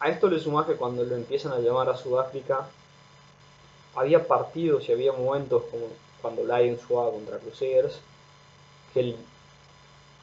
A 0.00 0.10
esto 0.10 0.28
le 0.28 0.38
suma 0.38 0.66
que 0.66 0.76
cuando 0.76 1.04
lo 1.04 1.16
empiezan 1.16 1.52
a 1.52 1.58
llamar 1.58 1.88
a 1.88 1.96
Sudáfrica, 1.96 2.68
había 3.94 4.26
partidos 4.26 4.88
y 4.88 4.92
había 4.92 5.12
momentos 5.12 5.62
como 5.70 5.86
cuando 6.20 6.42
Lions 6.44 6.84
jugaba 6.86 7.12
contra 7.12 7.38
Crusaders, 7.38 8.00
que 8.92 9.00
el, 9.00 9.16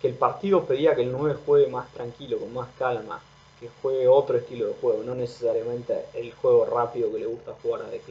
que 0.01 0.07
el 0.07 0.15
partido 0.15 0.65
pedía 0.65 0.95
que 0.95 1.03
el 1.03 1.11
9 1.11 1.39
juegue 1.45 1.67
más 1.67 1.91
tranquilo, 1.93 2.39
con 2.39 2.53
más 2.53 2.69
calma, 2.77 3.21
que 3.59 3.69
juegue 3.81 4.07
otro 4.07 4.37
estilo 4.37 4.67
de 4.67 4.73
juego, 4.81 5.03
no 5.03 5.13
necesariamente 5.13 6.05
el 6.15 6.33
juego 6.33 6.65
rápido 6.65 7.11
que 7.11 7.19
le 7.19 7.27
gusta 7.27 7.53
jugar 7.61 7.83
a 7.83 7.89
De. 7.89 8.01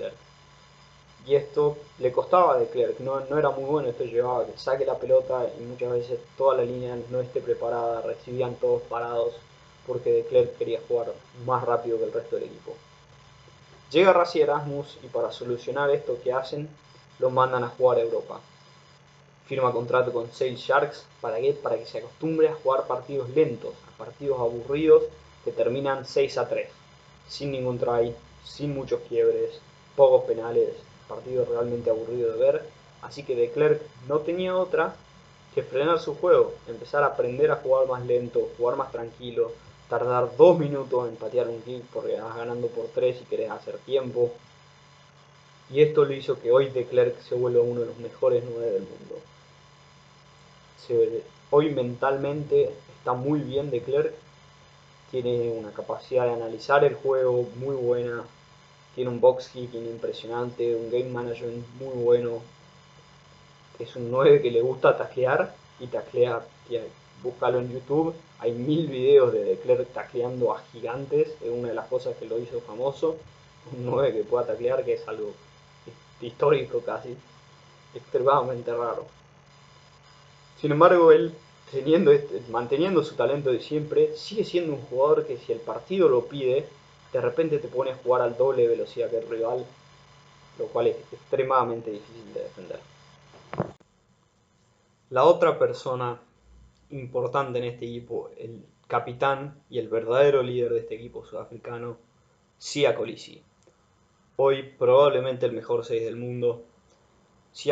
Y 1.26 1.34
esto 1.34 1.76
le 1.98 2.12
costaba 2.12 2.54
a 2.54 2.58
De 2.58 2.94
no, 3.00 3.20
no 3.28 3.38
era 3.38 3.50
muy 3.50 3.64
bueno, 3.64 3.88
esto 3.88 4.04
llevaba 4.04 4.42
a 4.42 4.46
que 4.46 4.56
saque 4.56 4.86
la 4.86 4.98
pelota 4.98 5.44
y 5.58 5.62
muchas 5.64 5.90
veces 5.90 6.20
toda 6.38 6.56
la 6.56 6.62
línea 6.62 6.96
no 7.10 7.20
esté 7.20 7.40
preparada, 7.40 8.02
recibían 8.02 8.54
todos 8.54 8.82
parados 8.82 9.34
porque 9.86 10.12
De 10.12 10.54
quería 10.56 10.80
jugar 10.86 11.12
más 11.44 11.64
rápido 11.64 11.98
que 11.98 12.04
el 12.04 12.12
resto 12.12 12.36
del 12.36 12.44
equipo. 12.44 12.76
Llega 13.90 14.12
Razi 14.12 14.40
Erasmus 14.40 14.98
y 15.02 15.08
para 15.08 15.32
solucionar 15.32 15.90
esto 15.90 16.16
que 16.22 16.32
hacen, 16.32 16.68
lo 17.18 17.30
mandan 17.30 17.64
a 17.64 17.68
jugar 17.68 17.98
a 17.98 18.02
Europa. 18.02 18.40
Firma 19.50 19.72
contrato 19.72 20.12
con 20.12 20.30
Sale 20.30 20.54
Sharks 20.54 21.04
para 21.20 21.40
que, 21.40 21.52
para 21.54 21.76
que 21.76 21.84
se 21.84 21.98
acostumbre 21.98 22.46
a 22.46 22.54
jugar 22.54 22.86
partidos 22.86 23.28
lentos, 23.30 23.74
a 23.88 23.98
partidos 23.98 24.38
aburridos 24.38 25.02
que 25.44 25.50
terminan 25.50 26.06
6 26.06 26.38
a 26.38 26.48
3, 26.48 26.68
sin 27.28 27.50
ningún 27.50 27.76
try, 27.76 28.14
sin 28.44 28.72
muchos 28.72 29.00
quiebres, 29.08 29.60
pocos 29.96 30.22
penales, 30.22 30.68
partido 31.08 31.44
realmente 31.46 31.90
aburrido 31.90 32.32
de 32.32 32.38
ver. 32.38 32.62
Así 33.02 33.24
que 33.24 33.34
De 33.34 33.50
Klerk 33.50 33.82
no 34.06 34.20
tenía 34.20 34.56
otra 34.56 34.94
que 35.52 35.64
frenar 35.64 35.98
su 35.98 36.14
juego, 36.14 36.54
empezar 36.68 37.02
a 37.02 37.06
aprender 37.06 37.50
a 37.50 37.56
jugar 37.56 37.88
más 37.88 38.06
lento, 38.06 38.50
jugar 38.56 38.76
más 38.76 38.92
tranquilo, 38.92 39.50
tardar 39.88 40.36
dos 40.36 40.60
minutos 40.60 41.08
en 41.08 41.16
patear 41.16 41.48
un 41.48 41.60
kick 41.62 41.82
porque 41.92 42.20
vas 42.20 42.36
ganando 42.36 42.68
por 42.68 42.86
tres 42.94 43.20
y 43.20 43.24
querés 43.24 43.50
hacer 43.50 43.78
tiempo, 43.78 44.30
y 45.72 45.82
esto 45.82 46.04
lo 46.04 46.12
hizo 46.14 46.40
que 46.40 46.52
hoy 46.52 46.68
De 46.68 46.84
Klerk 46.84 47.20
se 47.22 47.34
vuelva 47.34 47.62
uno 47.62 47.80
de 47.80 47.86
los 47.86 47.98
mejores 47.98 48.44
nueve 48.48 48.70
del 48.70 48.82
mundo. 48.82 49.16
Hoy 51.50 51.70
mentalmente 51.70 52.72
está 52.98 53.12
muy 53.12 53.40
bien 53.40 53.70
De 53.70 53.80
Klerk, 53.80 54.14
tiene 55.10 55.50
una 55.50 55.72
capacidad 55.72 56.24
de 56.24 56.32
analizar 56.32 56.84
el 56.84 56.94
juego 56.94 57.48
muy 57.56 57.74
buena, 57.74 58.24
tiene 58.94 59.10
un 59.10 59.20
box 59.20 59.48
kicking 59.48 59.86
impresionante, 59.86 60.74
un 60.74 60.90
game 60.90 61.10
management 61.10 61.64
muy 61.80 62.04
bueno, 62.04 62.40
es 63.78 63.96
un 63.96 64.10
9 64.10 64.42
que 64.42 64.50
le 64.50 64.60
gusta 64.60 64.96
taclear 64.96 65.54
y 65.80 65.86
taclea, 65.86 66.42
búscalo 67.22 67.58
en 67.58 67.72
YouTube, 67.72 68.14
hay 68.38 68.52
mil 68.52 68.86
videos 68.86 69.32
de 69.32 69.44
De 69.44 69.58
Klerk 69.58 69.92
tacleando 69.92 70.52
a 70.54 70.62
gigantes, 70.72 71.28
es 71.42 71.50
una 71.50 71.68
de 71.68 71.74
las 71.74 71.88
cosas 71.88 72.16
que 72.16 72.26
lo 72.26 72.38
hizo 72.38 72.60
famoso, 72.60 73.16
un 73.76 73.86
9 73.86 74.12
que 74.12 74.24
pueda 74.24 74.46
taclear 74.46 74.84
que 74.84 74.94
es 74.94 75.08
algo 75.08 75.32
histórico 76.20 76.80
casi, 76.80 77.16
extremadamente 77.94 78.72
raro. 78.72 79.19
Sin 80.60 80.72
embargo, 80.72 81.10
él, 81.10 81.32
este, 81.72 82.42
manteniendo 82.50 83.02
su 83.02 83.14
talento 83.14 83.50
de 83.50 83.60
siempre, 83.60 84.14
sigue 84.16 84.44
siendo 84.44 84.74
un 84.74 84.82
jugador 84.82 85.26
que 85.26 85.38
si 85.38 85.52
el 85.52 85.60
partido 85.60 86.08
lo 86.08 86.26
pide, 86.26 86.66
de 87.12 87.20
repente 87.20 87.58
te 87.58 87.68
pone 87.68 87.92
a 87.92 87.96
jugar 87.96 88.22
al 88.22 88.36
doble 88.36 88.68
velocidad 88.68 89.10
que 89.10 89.18
el 89.18 89.28
rival, 89.28 89.64
lo 90.58 90.66
cual 90.66 90.88
es 90.88 90.96
extremadamente 91.12 91.90
difícil 91.90 92.34
de 92.34 92.42
defender. 92.42 92.80
La 95.08 95.24
otra 95.24 95.58
persona 95.58 96.20
importante 96.90 97.58
en 97.58 97.64
este 97.64 97.86
equipo, 97.86 98.30
el 98.36 98.62
capitán 98.86 99.62
y 99.70 99.78
el 99.78 99.88
verdadero 99.88 100.42
líder 100.42 100.72
de 100.72 100.80
este 100.80 100.96
equipo 100.96 101.24
sudafricano, 101.24 101.96
Sia 102.58 102.94
Colisi. 102.94 103.42
Hoy 104.36 104.74
probablemente 104.78 105.46
el 105.46 105.52
mejor 105.52 105.84
6 105.84 106.04
del 106.04 106.16
mundo. 106.16 106.64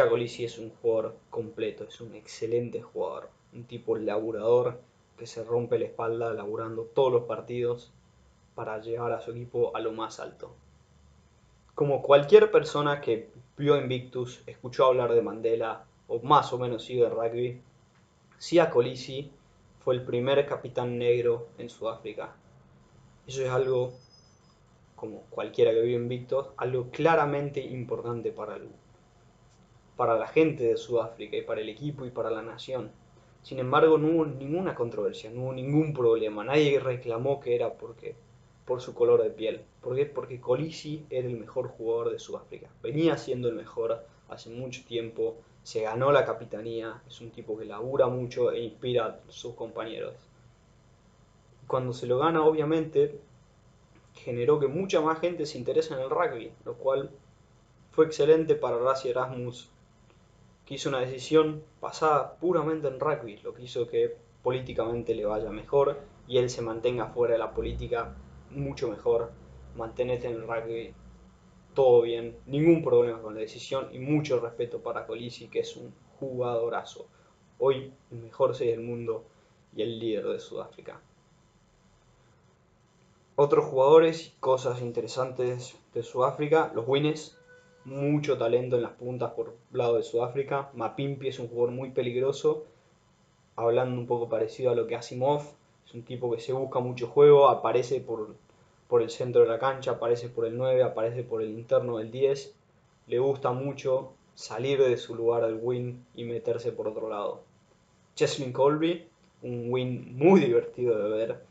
Colisi 0.08 0.44
es 0.44 0.58
un 0.58 0.70
jugador 0.70 1.16
completo, 1.30 1.84
es 1.84 2.00
un 2.00 2.14
excelente 2.14 2.82
jugador. 2.82 3.30
Un 3.52 3.64
tipo 3.64 3.96
laburador 3.96 4.80
que 5.16 5.26
se 5.26 5.42
rompe 5.44 5.78
la 5.78 5.86
espalda 5.86 6.32
laburando 6.34 6.82
todos 6.82 7.12
los 7.12 7.24
partidos 7.24 7.92
para 8.54 8.80
llevar 8.80 9.12
a 9.12 9.20
su 9.20 9.30
equipo 9.30 9.74
a 9.76 9.80
lo 9.80 9.92
más 9.92 10.20
alto. 10.20 10.54
Como 11.74 12.02
cualquier 12.02 12.50
persona 12.50 13.00
que 13.00 13.30
vio 13.56 13.76
Invictus, 13.76 14.42
escuchó 14.46 14.86
hablar 14.86 15.14
de 15.14 15.22
Mandela 15.22 15.84
o 16.08 16.20
más 16.20 16.52
o 16.52 16.58
menos 16.58 16.84
sigue 16.84 17.08
rugby, 17.08 17.60
Sia 18.38 18.70
Colisi 18.70 19.30
fue 19.84 19.94
el 19.94 20.02
primer 20.02 20.44
capitán 20.46 20.98
negro 20.98 21.48
en 21.58 21.70
Sudáfrica. 21.70 22.34
Eso 23.26 23.42
es 23.42 23.50
algo 23.50 23.92
como 24.96 25.22
cualquiera 25.30 25.70
que 25.70 25.80
vive 25.80 25.94
invicto, 25.94 26.54
algo 26.56 26.90
claramente 26.90 27.60
importante 27.60 28.32
para, 28.32 28.56
el, 28.56 28.68
para 29.98 30.16
la 30.16 30.28
gente 30.28 30.62
de 30.62 30.76
Sudáfrica 30.76 31.36
y 31.36 31.42
para 31.42 31.60
el 31.60 31.68
equipo 31.68 32.06
y 32.06 32.10
para 32.10 32.30
la 32.30 32.40
nación. 32.40 32.92
Sin 33.42 33.58
embargo, 33.58 33.98
no 33.98 34.06
hubo 34.06 34.26
ninguna 34.26 34.72
controversia, 34.76 35.28
no 35.28 35.42
hubo 35.42 35.52
ningún 35.52 35.92
problema. 35.92 36.44
Nadie 36.44 36.78
reclamó 36.78 37.40
que 37.40 37.56
era 37.56 37.74
porque 37.74 38.14
por 38.64 38.80
su 38.80 38.94
color 38.94 39.24
de 39.24 39.30
piel. 39.30 39.60
¿Por 39.80 39.96
qué? 39.96 40.06
Porque 40.06 40.40
Colisi 40.40 41.04
era 41.10 41.26
el 41.26 41.36
mejor 41.36 41.66
jugador 41.66 42.12
de 42.12 42.20
Sudáfrica. 42.20 42.68
Venía 42.80 43.16
siendo 43.18 43.48
el 43.48 43.56
mejor 43.56 44.06
hace 44.28 44.50
mucho 44.50 44.84
tiempo. 44.86 45.34
Se 45.64 45.82
ganó 45.82 46.12
la 46.12 46.24
capitanía. 46.24 47.02
Es 47.08 47.20
un 47.20 47.32
tipo 47.32 47.58
que 47.58 47.64
labura 47.64 48.06
mucho 48.06 48.52
e 48.52 48.60
inspira 48.60 49.06
a 49.06 49.32
sus 49.32 49.54
compañeros. 49.54 50.14
Cuando 51.66 51.92
se 51.92 52.06
lo 52.06 52.18
gana, 52.18 52.44
obviamente, 52.44 53.18
generó 54.14 54.60
que 54.60 54.68
mucha 54.68 55.00
más 55.00 55.18
gente 55.18 55.44
se 55.44 55.58
interese 55.58 55.92
en 55.94 56.00
el 56.00 56.10
rugby, 56.10 56.52
lo 56.64 56.74
cual 56.74 57.10
fue 57.90 58.04
excelente 58.04 58.54
para 58.54 58.78
Razi 58.78 59.08
Erasmus, 59.08 59.72
que 60.68 60.74
hizo 60.74 60.90
una 60.90 61.00
decisión 61.00 61.64
basada 61.80 62.36
puramente 62.36 62.88
en 62.88 63.00
rugby, 63.00 63.38
lo 63.38 63.54
que 63.54 63.62
hizo 63.62 63.88
que 63.88 64.18
políticamente 64.42 65.14
le 65.14 65.24
vaya 65.24 65.48
mejor 65.48 65.98
y 66.26 66.36
él 66.36 66.50
se 66.50 66.60
mantenga 66.60 67.06
fuera 67.06 67.32
de 67.32 67.38
la 67.38 67.54
política 67.54 68.14
mucho 68.50 68.90
mejor. 68.90 69.32
Mantenete 69.76 70.26
en 70.26 70.34
el 70.34 70.42
rugby, 70.42 70.92
todo 71.72 72.02
bien, 72.02 72.36
ningún 72.44 72.84
problema 72.84 73.22
con 73.22 73.34
la 73.34 73.40
decisión 73.40 73.88
y 73.92 73.98
mucho 73.98 74.40
respeto 74.40 74.82
para 74.82 75.06
Colisi, 75.06 75.48
que 75.48 75.60
es 75.60 75.74
un 75.74 75.94
jugadorazo. 76.20 77.08
Hoy 77.58 77.94
el 78.10 78.18
mejor 78.18 78.54
6 78.54 78.70
del 78.72 78.84
mundo 78.84 79.24
y 79.74 79.80
el 79.80 79.98
líder 79.98 80.26
de 80.26 80.38
Sudáfrica. 80.38 81.00
Otros 83.36 83.64
jugadores 83.64 84.26
y 84.26 84.32
cosas 84.38 84.82
interesantes 84.82 85.78
de 85.94 86.02
Sudáfrica, 86.02 86.70
los 86.74 86.86
Wines, 86.86 87.37
mucho 87.88 88.36
talento 88.36 88.76
en 88.76 88.82
las 88.82 88.92
puntas 88.92 89.32
por 89.32 89.56
lado 89.72 89.96
de 89.96 90.02
Sudáfrica. 90.02 90.70
Mapimpi 90.74 91.28
es 91.28 91.38
un 91.38 91.48
jugador 91.48 91.70
muy 91.70 91.90
peligroso, 91.90 92.64
hablando 93.56 93.98
un 93.98 94.06
poco 94.06 94.28
parecido 94.28 94.70
a 94.70 94.74
lo 94.74 94.86
que 94.86 94.94
Asimov, 94.94 95.42
es 95.86 95.94
un 95.94 96.02
tipo 96.02 96.30
que 96.30 96.40
se 96.40 96.52
busca 96.52 96.80
mucho 96.80 97.08
juego, 97.08 97.48
aparece 97.48 98.00
por, 98.00 98.34
por 98.88 99.02
el 99.02 99.10
centro 99.10 99.42
de 99.42 99.48
la 99.48 99.58
cancha, 99.58 99.92
aparece 99.92 100.28
por 100.28 100.44
el 100.44 100.56
9, 100.56 100.82
aparece 100.82 101.22
por 101.24 101.42
el 101.42 101.50
interno 101.50 101.96
del 101.96 102.10
10. 102.10 102.54
Le 103.06 103.18
gusta 103.18 103.52
mucho 103.52 104.12
salir 104.34 104.82
de 104.82 104.96
su 104.98 105.14
lugar 105.14 105.46
del 105.46 105.58
win 105.60 106.04
y 106.14 106.24
meterse 106.24 106.72
por 106.72 106.88
otro 106.88 107.08
lado. 107.08 107.40
Cheslin 108.14 108.52
Colby, 108.52 109.08
un 109.42 109.72
win 109.72 110.16
muy 110.16 110.40
divertido 110.40 110.98
de 110.98 111.08
ver, 111.08 111.42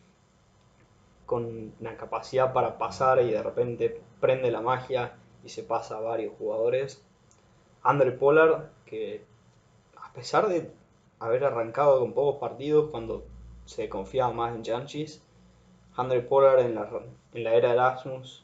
con 1.25 1.73
una 1.79 1.97
capacidad 1.97 2.53
para 2.53 2.77
pasar 2.77 3.21
y 3.21 3.31
de 3.31 3.41
repente 3.41 3.99
prende 4.21 4.51
la 4.51 4.61
magia 4.61 5.17
y 5.47 5.49
se 5.49 5.63
pasa 5.63 5.97
a 5.97 6.01
varios 6.01 6.33
jugadores. 6.37 7.01
Andre 7.81 8.11
Pollard, 8.11 8.65
que 8.85 9.23
a 9.95 10.11
pesar 10.11 10.49
de 10.49 10.69
haber 11.19 11.45
arrancado 11.45 12.01
con 12.01 12.11
pocos 12.11 12.35
partidos 12.35 12.91
cuando 12.91 13.23
se 13.63 13.87
confiaba 13.87 14.33
más 14.33 14.53
en 14.53 14.65
Janchis, 14.65 15.23
Andre 15.95 16.21
Pollard 16.21 16.59
en 16.59 16.75
la, 16.75 16.89
en 17.33 17.43
la 17.45 17.53
era 17.53 17.71
Erasmus 17.71 18.43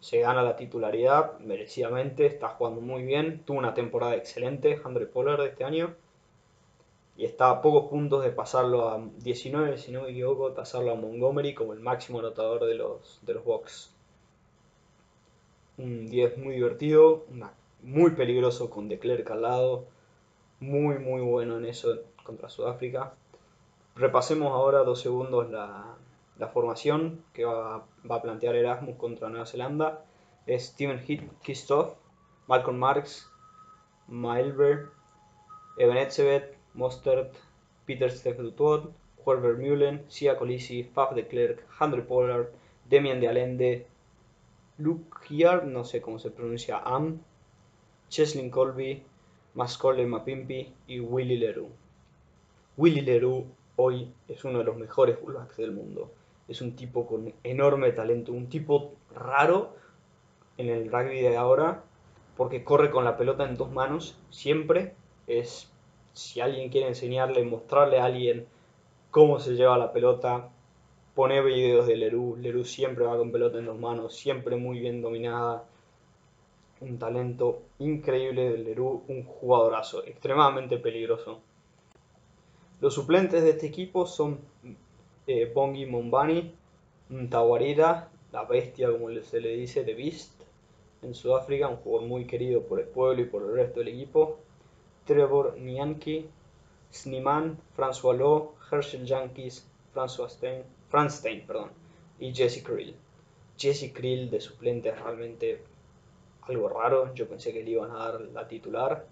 se 0.00 0.18
gana 0.18 0.42
la 0.42 0.56
titularidad 0.56 1.38
merecidamente, 1.38 2.26
está 2.26 2.48
jugando 2.48 2.80
muy 2.80 3.04
bien, 3.04 3.44
tuvo 3.44 3.58
una 3.58 3.74
temporada 3.74 4.16
excelente 4.16 4.80
Andre 4.84 5.06
Pollard 5.06 5.42
este 5.42 5.62
año 5.62 5.94
y 7.16 7.26
está 7.26 7.50
a 7.50 7.62
pocos 7.62 7.90
puntos 7.90 8.24
de 8.24 8.32
pasarlo 8.32 8.88
a 8.88 9.00
19, 9.18 9.78
si 9.78 9.92
no 9.92 10.02
me 10.02 10.10
equivoco, 10.10 10.52
pasarlo 10.52 10.90
a 10.90 10.96
Montgomery 10.96 11.54
como 11.54 11.74
el 11.74 11.80
máximo 11.80 12.18
anotador 12.18 12.64
de 12.64 12.74
los, 12.74 13.20
de 13.22 13.34
los 13.34 13.44
Bucks. 13.44 13.94
Un 15.82 16.10
10 16.10 16.36
muy 16.36 16.56
divertido, 16.56 17.24
muy 17.82 18.10
peligroso 18.10 18.68
con 18.68 18.90
De 18.90 18.98
Klerk 18.98 19.30
al 19.30 19.40
lado, 19.40 19.86
muy 20.60 20.98
muy 20.98 21.22
bueno 21.22 21.56
en 21.56 21.64
eso 21.64 22.00
contra 22.22 22.50
Sudáfrica. 22.50 23.14
Repasemos 23.96 24.52
ahora 24.52 24.80
dos 24.80 25.00
segundos 25.00 25.50
la, 25.50 25.96
formación 26.52 27.24
que 27.32 27.46
va, 27.46 27.86
a 28.10 28.22
plantear 28.22 28.56
Erasmus 28.56 28.96
contra 28.96 29.30
Nueva 29.30 29.46
Zelanda. 29.46 30.04
Es 30.46 30.66
Steven 30.66 31.02
Kistoff, 31.42 31.94
Malcolm 32.46 32.76
Marks, 32.76 33.30
Maelber, 34.06 34.90
Eben 35.78 35.96
Etzebeth, 35.96 36.58
Mostert, 36.74 37.34
Peter 37.86 38.10
Stefan 38.10 38.52
Herbert 39.26 39.58
Mullen, 39.58 40.04
Sia 40.08 40.36
Colisi, 40.36 40.84
Faf 40.84 41.14
de 41.14 41.26
Klerk, 41.26 41.64
Pollard, 42.06 42.48
Demian 42.84 43.18
de 43.20 43.28
Allende, 43.28 43.86
Yard, 45.28 45.64
no 45.64 45.84
sé 45.84 46.00
cómo 46.00 46.18
se 46.18 46.30
pronuncia, 46.30 46.78
Am, 46.78 47.20
Cheslin 48.08 48.50
Colby, 48.50 49.02
Mascole 49.54 50.06
Mapimpi 50.06 50.72
y 50.86 51.00
Willy 51.00 51.36
Leroux. 51.36 51.70
Willy 52.76 53.00
Leroux 53.00 53.46
hoy 53.76 54.12
es 54.28 54.44
uno 54.44 54.58
de 54.58 54.64
los 54.64 54.76
mejores 54.76 55.18
fullbacks 55.18 55.56
del 55.56 55.72
mundo. 55.72 56.10
Es 56.48 56.60
un 56.60 56.74
tipo 56.74 57.06
con 57.06 57.32
enorme 57.44 57.92
talento, 57.92 58.32
un 58.32 58.48
tipo 58.48 58.92
raro 59.14 59.76
en 60.56 60.68
el 60.68 60.90
rugby 60.90 61.20
de 61.20 61.36
ahora, 61.36 61.84
porque 62.36 62.64
corre 62.64 62.90
con 62.90 63.04
la 63.04 63.16
pelota 63.16 63.44
en 63.48 63.56
dos 63.56 63.70
manos, 63.70 64.18
siempre 64.30 64.94
es 65.26 65.70
si 66.12 66.40
alguien 66.40 66.70
quiere 66.70 66.88
enseñarle, 66.88 67.44
mostrarle 67.44 68.00
a 68.00 68.06
alguien 68.06 68.46
cómo 69.10 69.38
se 69.38 69.54
lleva 69.54 69.78
la 69.78 69.92
pelota, 69.92 70.50
pone 71.20 71.42
videos 71.42 71.86
de 71.86 71.96
Leroux. 71.96 72.36
Leroux 72.36 72.64
siempre 72.64 73.04
va 73.04 73.18
con 73.18 73.30
pelota 73.30 73.58
en 73.58 73.66
las 73.66 73.76
manos, 73.76 74.16
siempre 74.16 74.56
muy 74.56 74.80
bien 74.80 75.02
dominada. 75.02 75.66
Un 76.80 76.98
talento 76.98 77.60
increíble 77.78 78.50
de 78.50 78.56
Leroux, 78.56 79.02
un 79.06 79.24
jugadorazo, 79.24 80.02
extremadamente 80.06 80.78
peligroso. 80.78 81.42
Los 82.80 82.94
suplentes 82.94 83.42
de 83.42 83.50
este 83.50 83.66
equipo 83.66 84.06
son 84.06 84.38
eh, 85.26 85.52
Bongi 85.54 85.84
Mombani, 85.84 86.54
Tawarira, 87.28 88.08
la 88.32 88.44
bestia 88.44 88.90
como 88.90 89.10
se 89.20 89.42
le 89.42 89.50
dice, 89.56 89.84
de 89.84 89.92
Beast, 89.92 90.40
en 91.02 91.14
Sudáfrica, 91.14 91.68
un 91.68 91.76
jugador 91.76 92.08
muy 92.08 92.26
querido 92.26 92.62
por 92.62 92.80
el 92.80 92.86
pueblo 92.86 93.20
y 93.20 93.26
por 93.26 93.42
el 93.42 93.56
resto 93.56 93.80
del 93.80 93.88
equipo. 93.88 94.38
Trevor 95.04 95.58
Nianki, 95.58 96.30
Sniman, 96.90 97.58
François 97.76 98.16
Lowe, 98.16 98.54
Herschel 98.72 99.04
Yankees, 99.04 99.68
François 99.92 100.30
Stein, 100.30 100.64
Franz 100.90 101.16
Stein 101.16 101.46
perdón, 101.46 101.70
y 102.18 102.34
Jesse 102.34 102.62
Krill. 102.62 102.94
Jesse 103.56 103.92
Krill 103.92 104.30
de 104.30 104.40
suplente 104.40 104.90
es 104.90 105.00
realmente 105.00 105.62
algo 106.42 106.68
raro, 106.68 107.14
yo 107.14 107.28
pensé 107.28 107.52
que 107.52 107.62
le 107.62 107.70
iban 107.70 107.90
a 107.90 107.98
dar 107.98 108.20
la 108.20 108.48
titular. 108.48 109.06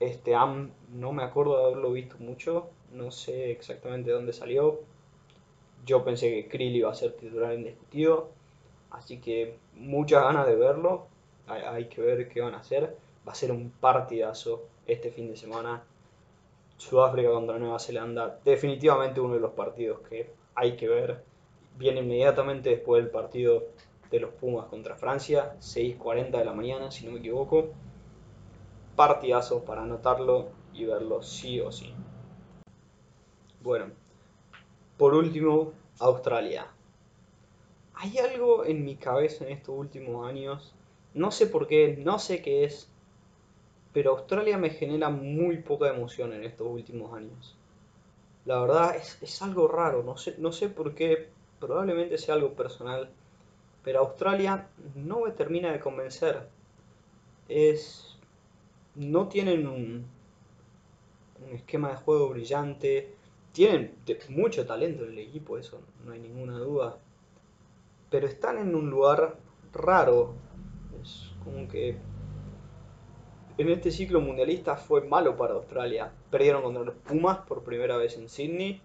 Este 0.00 0.34
Am 0.34 0.70
no 0.92 1.12
me 1.12 1.22
acuerdo 1.22 1.58
de 1.58 1.64
haberlo 1.64 1.92
visto 1.92 2.16
mucho, 2.18 2.70
no 2.92 3.10
sé 3.10 3.50
exactamente 3.50 4.10
de 4.10 4.16
dónde 4.16 4.32
salió. 4.32 4.80
Yo 5.84 6.04
pensé 6.04 6.30
que 6.30 6.48
Krill 6.48 6.76
iba 6.76 6.90
a 6.90 6.94
ser 6.94 7.12
titular 7.12 7.54
indiscutido, 7.54 8.30
así 8.90 9.18
que 9.18 9.56
muchas 9.74 10.22
ganas 10.22 10.46
de 10.46 10.56
verlo. 10.56 11.06
Hay 11.46 11.88
que 11.88 12.00
ver 12.00 12.28
qué 12.30 12.40
van 12.40 12.54
a 12.54 12.58
hacer 12.60 12.96
va 13.26 13.32
a 13.32 13.34
ser 13.34 13.50
un 13.50 13.70
partidazo 13.70 14.62
este 14.86 15.10
fin 15.10 15.28
de 15.28 15.36
semana. 15.36 15.82
Sudáfrica 16.76 17.30
contra 17.30 17.58
Nueva 17.58 17.78
Zelanda, 17.78 18.40
definitivamente 18.44 19.20
uno 19.20 19.34
de 19.34 19.40
los 19.40 19.52
partidos 19.52 20.00
que 20.08 20.28
hay 20.54 20.76
que 20.76 20.88
ver. 20.88 21.24
Viene 21.76 22.00
inmediatamente 22.00 22.70
después 22.70 23.02
del 23.02 23.10
partido 23.10 23.64
de 24.10 24.20
los 24.20 24.30
Pumas 24.32 24.66
contra 24.66 24.96
Francia, 24.96 25.56
6.40 25.60 26.38
de 26.38 26.44
la 26.44 26.52
mañana, 26.52 26.90
si 26.90 27.04
no 27.04 27.12
me 27.12 27.18
equivoco. 27.18 27.70
Partidazo 28.96 29.64
para 29.64 29.82
anotarlo 29.82 30.50
y 30.72 30.84
verlo 30.84 31.22
sí 31.22 31.60
o 31.60 31.72
sí. 31.72 31.92
Bueno, 33.62 33.86
por 34.96 35.14
último, 35.14 35.72
Australia. 35.98 36.66
Hay 37.94 38.18
algo 38.18 38.64
en 38.64 38.84
mi 38.84 38.96
cabeza 38.96 39.44
en 39.44 39.52
estos 39.52 39.74
últimos 39.76 40.28
años, 40.28 40.74
no 41.14 41.30
sé 41.30 41.46
por 41.46 41.66
qué, 41.66 41.96
no 41.98 42.18
sé 42.18 42.42
qué 42.42 42.64
es, 42.64 42.90
pero 43.92 44.10
Australia 44.10 44.58
me 44.58 44.70
genera 44.70 45.10
muy 45.10 45.58
poca 45.58 45.88
emoción 45.88 46.32
en 46.32 46.44
estos 46.44 46.66
últimos 46.66 47.14
años. 47.14 47.56
La 48.44 48.60
verdad 48.60 48.96
es, 48.96 49.42
algo 49.42 49.68
raro, 49.68 50.02
no 50.02 50.16
sé, 50.18 50.34
no 50.38 50.52
sé 50.52 50.68
por 50.68 50.94
qué, 50.94 51.30
probablemente 51.58 52.18
sea 52.18 52.34
algo 52.34 52.52
personal, 52.52 53.10
pero 53.82 54.00
Australia 54.00 54.68
no 54.94 55.20
me 55.20 55.30
termina 55.30 55.72
de 55.72 55.80
convencer. 55.80 56.48
Es. 57.48 58.16
No 58.94 59.28
tienen 59.28 59.66
un, 59.66 60.06
un 61.44 61.54
esquema 61.54 61.90
de 61.90 61.96
juego 61.96 62.30
brillante. 62.30 63.14
Tienen 63.52 63.94
mucho 64.30 64.66
talento 64.66 65.04
en 65.04 65.12
el 65.12 65.18
equipo, 65.18 65.58
eso 65.58 65.80
no 66.04 66.12
hay 66.12 66.20
ninguna 66.20 66.58
duda. 66.58 66.98
Pero 68.10 68.26
están 68.26 68.58
en 68.58 68.74
un 68.74 68.90
lugar 68.90 69.36
raro. 69.72 70.34
Es 71.02 71.30
como 71.44 71.68
que 71.68 71.96
en 73.56 73.70
este 73.70 73.92
ciclo 73.92 74.20
mundialista 74.20 74.76
fue 74.76 75.02
malo 75.02 75.36
para 75.36 75.54
Australia. 75.54 76.12
Perdieron 76.30 76.62
contra 76.62 76.82
los 76.82 76.94
Pumas 76.96 77.38
por 77.38 77.62
primera 77.62 77.96
vez 77.96 78.16
en 78.18 78.28
Sydney. 78.28 78.82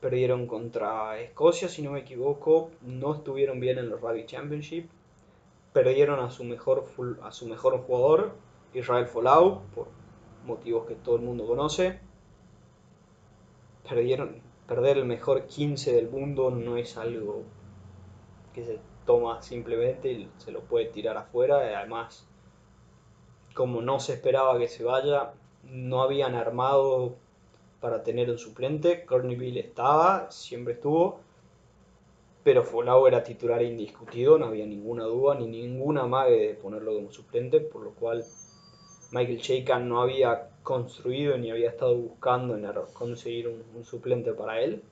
Perdieron 0.00 0.46
contra 0.46 1.18
Escocia, 1.18 1.68
si 1.68 1.82
no 1.82 1.92
me 1.92 2.00
equivoco. 2.00 2.70
No 2.82 3.14
estuvieron 3.14 3.60
bien 3.60 3.78
en 3.78 3.88
los 3.88 4.00
Rugby 4.00 4.26
Championship. 4.26 4.90
Perdieron 5.72 6.20
a 6.20 6.30
su 6.30 6.44
mejor, 6.44 6.86
a 7.22 7.32
su 7.32 7.48
mejor 7.48 7.78
jugador, 7.78 8.34
Israel 8.74 9.06
Folau, 9.06 9.62
por 9.74 9.88
motivos 10.44 10.86
que 10.86 10.94
todo 10.94 11.16
el 11.16 11.22
mundo 11.22 11.46
conoce. 11.46 12.00
Perdieron, 13.88 14.42
perder 14.66 14.98
el 14.98 15.06
mejor 15.06 15.46
15 15.46 15.94
del 15.94 16.10
mundo 16.10 16.50
no 16.50 16.76
es 16.76 16.98
algo 16.98 17.44
que 18.52 18.64
se 18.64 18.80
toma 19.06 19.40
simplemente 19.40 20.12
y 20.12 20.30
se 20.36 20.52
lo 20.52 20.60
puede 20.60 20.86
tirar 20.86 21.16
afuera. 21.16 21.56
Además, 21.56 22.27
como 23.58 23.82
no 23.82 23.98
se 23.98 24.12
esperaba 24.12 24.56
que 24.56 24.68
se 24.68 24.84
vaya, 24.84 25.32
no 25.64 26.00
habían 26.02 26.36
armado 26.36 27.16
para 27.80 28.04
tener 28.04 28.30
un 28.30 28.38
suplente. 28.38 29.04
Corneville 29.04 29.58
estaba, 29.58 30.30
siempre 30.30 30.74
estuvo, 30.74 31.18
pero 32.44 32.62
Folau 32.62 33.08
era 33.08 33.24
titular 33.24 33.60
indiscutido, 33.60 34.38
no 34.38 34.46
había 34.46 34.64
ninguna 34.64 35.06
duda 35.06 35.34
ni 35.34 35.48
ninguna 35.48 36.06
mague 36.06 36.38
de 36.38 36.54
ponerlo 36.54 36.94
como 36.94 37.10
suplente, 37.10 37.58
por 37.58 37.82
lo 37.82 37.90
cual 37.94 38.24
Michael 39.10 39.38
Shakan 39.38 39.88
no 39.88 40.02
había 40.02 40.50
construido 40.62 41.36
ni 41.36 41.50
había 41.50 41.70
estado 41.70 41.96
buscando 41.96 42.56
en 42.56 42.64
conseguir 42.92 43.48
un, 43.48 43.84
suplente 43.84 44.34
para 44.34 44.60
él. 44.60 44.84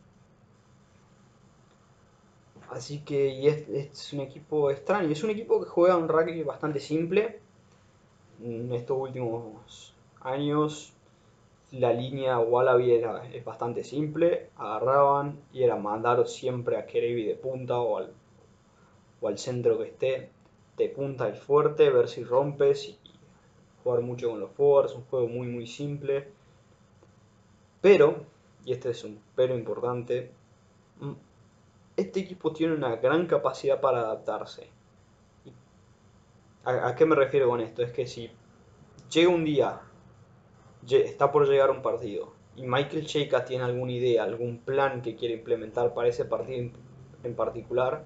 Así 2.68 3.04
que 3.04 3.46
es, 3.46 3.68
es, 3.68 4.12
un 4.12 4.22
equipo 4.22 4.72
extraño, 4.72 5.08
es 5.08 5.22
un 5.22 5.30
equipo 5.30 5.62
que 5.62 5.68
juega 5.68 5.96
un 5.96 6.08
rugby 6.08 6.42
bastante 6.42 6.80
simple, 6.80 7.45
en 8.42 8.72
estos 8.72 8.98
últimos 8.98 9.94
años 10.20 10.92
la 11.72 11.92
línea 11.92 12.38
Wallaby 12.38 12.92
era, 12.92 13.26
es 13.26 13.44
bastante 13.44 13.82
simple, 13.82 14.50
agarraban 14.56 15.40
y 15.52 15.62
era 15.62 15.76
mandar 15.76 16.26
siempre 16.28 16.76
a 16.76 16.86
Kerevi 16.86 17.24
de 17.24 17.34
punta 17.34 17.78
o 17.78 17.98
al, 17.98 18.12
o 19.20 19.28
al 19.28 19.38
centro 19.38 19.78
que 19.78 19.88
esté 19.88 20.30
de 20.76 20.88
punta 20.88 21.28
y 21.28 21.34
fuerte, 21.34 21.90
ver 21.90 22.08
si 22.08 22.22
rompes 22.22 22.88
y 22.88 22.98
jugar 23.82 24.02
mucho 24.02 24.30
con 24.30 24.40
los 24.40 24.50
forwards, 24.52 24.94
un 24.94 25.04
juego 25.04 25.26
muy 25.28 25.48
muy 25.48 25.66
simple. 25.66 26.28
Pero, 27.80 28.24
y 28.64 28.72
este 28.72 28.90
es 28.90 29.04
un 29.04 29.20
pero 29.34 29.56
importante, 29.56 30.30
este 31.96 32.20
equipo 32.20 32.52
tiene 32.52 32.74
una 32.74 32.96
gran 32.96 33.26
capacidad 33.26 33.80
para 33.80 34.00
adaptarse. 34.00 34.68
¿A, 36.66 36.96
qué 36.96 37.06
me 37.06 37.14
refiero 37.14 37.48
con 37.48 37.60
esto? 37.60 37.84
Es 37.84 37.92
que 37.92 38.08
si 38.08 38.28
llega 39.08 39.28
un 39.28 39.44
día, 39.44 39.82
está 40.90 41.30
por 41.30 41.48
llegar 41.48 41.70
un 41.70 41.80
partido, 41.80 42.32
y 42.56 42.62
Michael 42.62 43.06
Cheika 43.06 43.44
tiene 43.44 43.62
alguna 43.62 43.92
idea, 43.92 44.24
algún 44.24 44.58
plan 44.58 45.00
que 45.00 45.14
quiere 45.14 45.34
implementar 45.34 45.94
para 45.94 46.08
ese 46.08 46.24
partido 46.24 46.72
en 47.22 47.36
particular, 47.36 48.04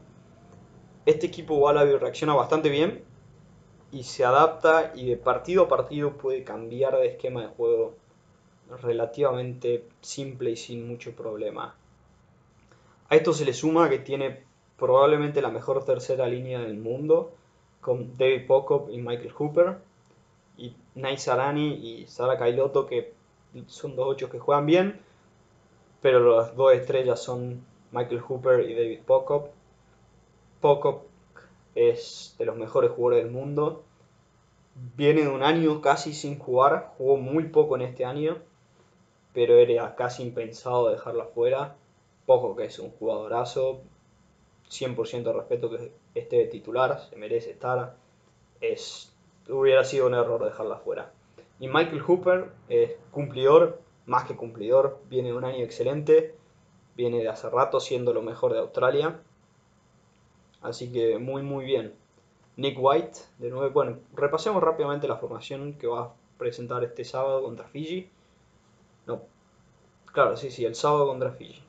este 1.06 1.28
equipo 1.28 1.54
Wallaby 1.54 1.96
reacciona 1.96 2.34
bastante 2.34 2.68
bien 2.68 3.02
y 3.92 4.02
se 4.02 4.26
adapta 4.26 4.92
y 4.94 5.06
de 5.08 5.16
partido 5.16 5.62
a 5.62 5.68
partido 5.68 6.18
puede 6.18 6.44
cambiar 6.44 6.98
de 6.98 7.06
esquema 7.06 7.40
de 7.40 7.48
juego 7.48 7.96
relativamente 8.82 9.88
simple 10.02 10.50
y 10.50 10.56
sin 10.56 10.86
mucho 10.86 11.16
problema. 11.16 11.76
A 13.08 13.16
esto 13.16 13.32
se 13.32 13.46
le 13.46 13.54
suma 13.54 13.88
que 13.88 14.00
tiene 14.00 14.44
probablemente 14.76 15.40
la 15.40 15.50
mejor 15.50 15.82
tercera 15.86 16.26
línea 16.26 16.60
del 16.60 16.76
mundo 16.76 17.32
con 17.80 18.16
David 18.16 18.46
Pocop 18.46 18.90
y 18.90 18.98
Michael 18.98 19.32
Hooper 19.32 19.78
y 20.56 20.74
Nai 20.94 21.16
Sarani 21.18 21.74
y 21.74 22.06
Sara 22.06 22.38
Kailoto 22.38 22.86
que 22.86 23.14
son 23.66 23.96
dos 23.96 24.06
ocho 24.08 24.30
que 24.30 24.38
juegan 24.38 24.66
bien 24.66 25.00
pero 26.02 26.36
las 26.36 26.54
dos 26.56 26.72
estrellas 26.72 27.22
son 27.22 27.64
Michael 27.92 28.20
Hooper 28.20 28.68
y 28.68 28.74
David 28.74 29.00
Pocop 29.06 29.48
Pocop 30.60 31.04
es 31.74 32.34
de 32.38 32.44
los 32.44 32.56
mejores 32.56 32.90
jugadores 32.90 33.24
del 33.24 33.32
mundo 33.32 33.82
viene 34.96 35.22
de 35.22 35.28
un 35.28 35.42
año 35.42 35.80
casi 35.80 36.12
sin 36.12 36.38
jugar 36.38 36.92
jugó 36.98 37.16
muy 37.16 37.44
poco 37.44 37.76
en 37.76 37.82
este 37.82 38.04
año 38.04 38.38
pero 39.32 39.56
era 39.56 39.94
casi 39.94 40.22
impensado 40.22 40.90
dejarlo 40.90 41.22
afuera. 41.22 41.76
Poco 42.26 42.56
que 42.56 42.64
es 42.66 42.78
un 42.78 42.90
jugadorazo, 42.90 43.82
100% 44.68 45.22
de 45.22 45.32
respeto 45.32 45.70
que 45.70 45.92
esté 46.14 46.36
de 46.36 46.46
titular, 46.46 47.00
se 47.08 47.16
merece 47.16 47.50
estar. 47.50 47.96
Es, 48.60 49.12
hubiera 49.48 49.84
sido 49.84 50.06
un 50.06 50.14
error 50.14 50.44
dejarlo 50.44 50.74
afuera. 50.74 51.12
Y 51.58 51.68
Michael 51.68 52.00
Hooper 52.00 52.50
es 52.68 52.96
cumplidor, 53.10 53.80
más 54.06 54.24
que 54.24 54.36
cumplidor, 54.36 54.98
viene 55.08 55.28
de 55.28 55.36
un 55.36 55.44
año 55.44 55.62
excelente, 55.62 56.34
viene 56.96 57.18
de 57.18 57.28
hace 57.28 57.48
rato 57.50 57.80
siendo 57.80 58.12
lo 58.12 58.22
mejor 58.22 58.52
de 58.52 58.60
Australia. 58.60 59.20
Así 60.62 60.92
que 60.92 61.18
muy 61.18 61.42
muy 61.42 61.64
bien. 61.64 61.94
Nick 62.56 62.76
White, 62.78 63.18
de 63.38 63.50
nuevo, 63.50 63.70
bueno, 63.70 63.98
repasemos 64.14 64.62
rápidamente 64.62 65.08
la 65.08 65.16
formación 65.16 65.74
que 65.74 65.86
va 65.86 66.00
a 66.00 66.12
presentar 66.36 66.84
este 66.84 67.04
sábado 67.04 67.42
contra 67.42 67.66
Fiji. 67.68 68.10
No. 69.06 69.22
Claro, 70.12 70.36
sí, 70.36 70.50
sí, 70.50 70.64
el 70.64 70.74
sábado 70.74 71.06
contra 71.06 71.30
Fiji. 71.30 71.62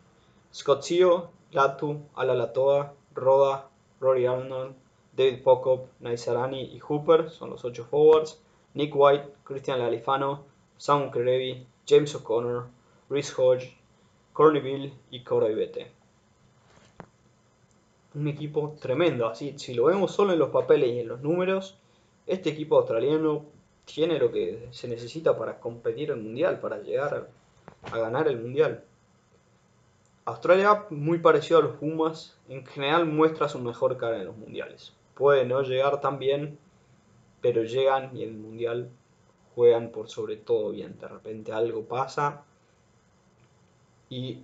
Scott 0.53 0.81
Sio, 0.81 1.29
Latu, 1.51 2.01
Alalatoa, 2.15 2.93
Roda, 3.13 3.69
Rory 4.01 4.25
Arnold, 4.25 4.75
David 5.15 5.43
Pocop, 5.43 5.87
Naisarani 6.01 6.61
y 6.75 6.79
Hooper 6.79 7.29
son 7.29 7.51
los 7.51 7.63
ocho 7.63 7.85
forwards. 7.85 8.41
Nick 8.73 8.93
White, 8.95 9.27
Christian 9.43 9.79
Lalifano, 9.79 10.45
Sam 10.77 11.11
Kerevi, 11.11 11.65
James 11.87 12.15
O'Connor, 12.15 12.67
Rhys 13.09 13.37
Hodge, 13.37 13.73
Corneyville 14.33 14.93
y 15.09 15.23
Corey 15.23 15.53
Bete. 15.53 15.91
Un 18.15 18.27
equipo 18.27 18.75
tremendo, 18.81 19.27
así, 19.27 19.57
si 19.57 19.73
lo 19.73 19.85
vemos 19.85 20.11
solo 20.11 20.33
en 20.33 20.39
los 20.39 20.49
papeles 20.49 20.89
y 20.89 20.99
en 20.99 21.07
los 21.07 21.21
números, 21.21 21.77
este 22.27 22.49
equipo 22.49 22.77
australiano 22.77 23.45
tiene 23.85 24.19
lo 24.19 24.31
que 24.31 24.67
se 24.71 24.87
necesita 24.87 25.37
para 25.37 25.59
competir 25.59 26.11
el 26.11 26.21
mundial, 26.21 26.59
para 26.59 26.79
llegar 26.81 27.27
a, 27.91 27.97
ganar 27.97 28.27
el 28.27 28.39
mundial. 28.39 28.83
Australia, 30.31 30.85
muy 30.89 31.19
parecido 31.19 31.59
a 31.59 31.63
los 31.63 31.77
Pumas, 31.77 32.37
en 32.47 32.65
general 32.65 33.05
muestra 33.05 33.49
su 33.49 33.59
mejor 33.59 33.97
cara 33.97 34.17
en 34.17 34.25
los 34.25 34.37
mundiales. 34.37 34.93
Puede 35.15 35.45
no 35.45 35.61
llegar 35.61 36.01
tan 36.01 36.19
bien, 36.19 36.57
pero 37.41 37.63
llegan 37.63 38.15
y 38.15 38.23
en 38.23 38.29
el 38.29 38.37
mundial 38.37 38.89
juegan 39.55 39.91
por 39.91 40.09
sobre 40.09 40.37
todo 40.37 40.71
bien. 40.71 40.97
De 40.99 41.07
repente 41.07 41.51
algo 41.51 41.83
pasa 41.83 42.43
y 44.09 44.43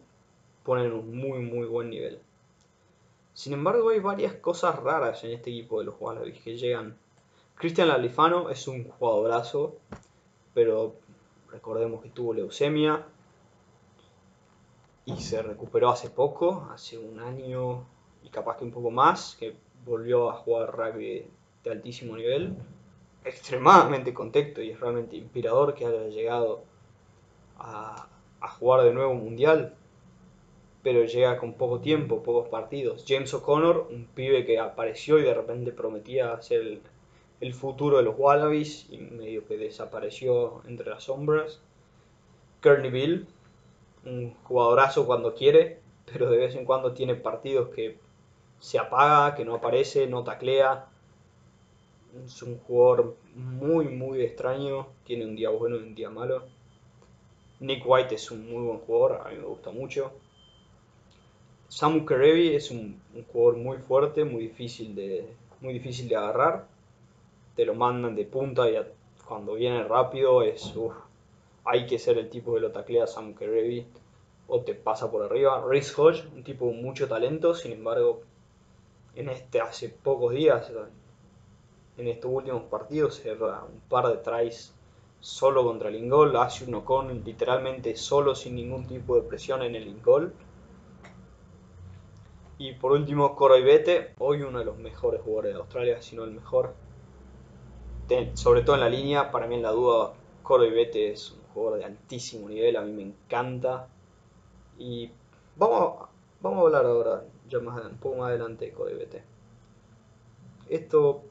ponen 0.63 0.91
un 0.91 1.17
muy 1.17 1.39
muy 1.39 1.65
buen 1.65 1.89
nivel. 1.89 2.19
Sin 3.33 3.53
embargo, 3.53 3.89
hay 3.89 3.99
varias 3.99 4.33
cosas 4.33 4.75
raras 4.77 5.23
en 5.23 5.31
este 5.31 5.51
equipo 5.51 5.79
de 5.79 5.85
los 5.85 5.95
Wallabies 5.99 6.41
que 6.41 6.57
llegan 6.57 6.97
Cristian 7.57 7.87
Lalifano 7.87 8.51
es 8.51 8.67
un 8.67 8.87
jugadorazo, 8.87 9.77
pero 10.53 10.95
recordemos 11.51 12.03
que 12.03 12.09
tuvo 12.09 12.31
leucemia 12.35 13.03
y 15.07 15.17
se 15.17 15.41
recuperó 15.41 15.89
hace 15.89 16.11
poco, 16.11 16.67
hace 16.71 16.99
un 16.99 17.19
año 17.19 17.87
y 18.21 18.29
capaz 18.29 18.57
que 18.57 18.65
un 18.65 18.71
poco 18.71 18.91
más, 18.91 19.35
que 19.39 19.55
volvió 19.83 20.29
a 20.29 20.33
jugar 20.33 20.77
rugby 20.77 21.25
de 21.63 21.71
altísimo 21.71 22.15
nivel, 22.15 22.55
extremadamente 23.25 24.13
contento 24.13 24.61
y 24.61 24.69
es 24.69 24.79
realmente 24.79 25.15
inspirador 25.15 25.73
que 25.73 25.85
haya 25.87 26.07
llegado 26.07 26.63
a, 27.57 28.07
jugar 28.59 28.83
de 28.83 28.93
nuevo 28.93 29.11
un 29.11 29.23
mundial, 29.23 29.73
pero 30.83 31.03
llega 31.03 31.37
con 31.37 31.53
poco 31.53 31.79
tiempo, 31.79 32.21
pocos 32.21 32.47
partidos. 32.49 33.03
James 33.07 33.33
O'Connor, 33.33 33.87
un 33.89 34.05
pibe 34.05 34.45
que 34.45 34.59
apareció 34.59 35.17
y 35.17 35.23
de 35.23 35.33
repente 35.33 35.71
prometía 35.71 36.39
ser 36.41 36.61
el 36.61 36.81
el 37.39 37.53
futuro 37.53 37.97
de 37.97 38.03
los 38.03 38.15
Wallabies 38.17 38.87
y 38.89 38.97
medio 38.97 39.45
que 39.45 39.57
desapareció 39.57 40.61
entre 40.67 40.89
las 40.89 41.03
sombras. 41.03 41.59
Kearney 42.61 42.89
Bill, 42.89 43.27
un 44.07 44.33
jugadorazo 44.43 45.05
cuando 45.05 45.33
quiere, 45.33 45.79
pero 46.11 46.29
de 46.29 46.37
vez 46.37 46.55
en 46.55 46.65
cuando 46.65 46.93
tiene 46.93 47.15
partidos 47.15 47.69
que 47.69 47.97
se 48.59 48.79
apaga, 48.79 49.35
que 49.35 49.45
no 49.45 49.55
aparece, 49.55 50.07
no 50.07 50.23
taclea. 50.23 50.87
Es 52.25 52.41
un 52.41 52.57
jugador 52.59 53.17
muy, 53.35 53.85
muy 53.89 54.21
extraño. 54.21 54.87
Tiene 55.03 55.25
un 55.25 55.35
día 55.35 55.49
bueno 55.49 55.75
y 55.77 55.83
un 55.83 55.95
día 55.95 56.09
malo. 56.09 56.43
Nick 57.59 57.83
White 57.85 58.15
es 58.15 58.31
un 58.31 58.49
muy 58.49 58.63
buen 58.63 58.79
jugador, 58.79 59.21
a 59.25 59.29
mí 59.29 59.37
me 59.37 59.45
gusta 59.45 59.71
mucho. 59.71 60.11
Samu 61.67 62.05
Kerevi 62.05 62.55
es 62.55 62.71
un, 62.71 63.01
jugador 63.31 63.57
muy 63.57 63.77
fuerte, 63.77 64.23
muy 64.23 64.43
difícil 64.43 64.95
de, 64.95 65.27
muy 65.59 65.73
difícil 65.73 66.07
de 66.07 66.15
agarrar 66.15 66.67
te 67.57 67.65
lo 67.65 67.73
mandan 67.73 68.15
de 68.15 68.23
punta 68.23 68.69
y 68.69 68.77
cuando 69.27 69.55
viene 69.55 69.83
rápido 69.83 70.43
es, 70.43 70.73
hay 71.67 71.85
que 71.85 71.99
ser 71.99 72.17
el 72.17 72.29
tipo 72.29 72.53
que 72.53 72.61
lo 72.61 72.71
taclea 72.71 73.07
Sam 73.07 73.33
Kerevi 73.33 73.85
o 74.47 74.61
te 74.61 74.73
pasa 74.73 75.11
por 75.11 75.23
arriba. 75.23 75.63
Rhys 75.67 75.97
Hodge, 75.97 76.25
un 76.33 76.43
tipo 76.43 76.65
con 76.65 76.81
mucho 76.81 77.07
talento, 77.07 77.53
sin 77.53 77.73
embargo, 77.73 78.21
en 79.15 79.29
este 79.29 79.59
hace 79.59 79.89
pocos 79.89 80.33
días, 80.33 80.71
en 81.97 82.07
estos 82.07 82.31
últimos 82.31 82.63
partidos, 82.63 83.15
se 83.15 83.33
un 83.33 83.81
par 83.89 84.07
de 84.07 84.17
tries 84.17 84.73
solo 85.19 85.63
contra 85.63 85.89
el 85.89 85.95
ingol, 85.95 86.35
hace 86.37 86.63
uno 86.65 86.85
con 86.85 87.23
literalmente 87.23 87.95
solo 87.97 88.35
sin 88.35 88.55
ningún 88.55 88.87
tipo 88.87 89.15
de 89.15 89.23
presión 89.23 89.61
en 89.61 89.75
el 89.75 89.87
ingol. 89.87 90.33
Y 92.59 92.73
por 92.73 92.93
último, 92.93 93.35
Bete, 93.37 94.13
hoy 94.19 94.41
uno 94.41 94.59
de 94.59 94.65
los 94.65 94.77
mejores 94.77 95.21
jugadores 95.21 95.53
de 95.53 95.59
Australia, 95.59 96.01
si 96.01 96.15
no 96.15 96.23
el 96.23 96.31
mejor 96.31 96.73
sobre 98.35 98.61
todo 98.61 98.75
en 98.75 98.81
la 98.81 98.89
línea, 98.89 99.31
para 99.31 99.47
mí 99.47 99.55
en 99.55 99.63
la 99.63 99.71
duda, 99.71 100.13
Bete 100.47 101.11
es 101.11 101.37
de 101.77 101.85
altísimo 101.85 102.49
nivel, 102.49 102.75
a 102.77 102.81
mí 102.81 102.91
me 102.91 103.03
encanta. 103.03 103.87
Y 104.77 105.11
vamos, 105.55 106.07
vamos 106.41 106.59
a 106.59 106.61
hablar 106.61 106.85
ahora, 106.85 107.23
ya 107.49 107.59
más, 107.59 107.83
un 107.85 107.97
poco 107.97 108.17
más 108.17 108.29
adelante 108.29 108.71
de 108.71 108.93
Bete. 108.93 109.23
Esto, 110.69 111.23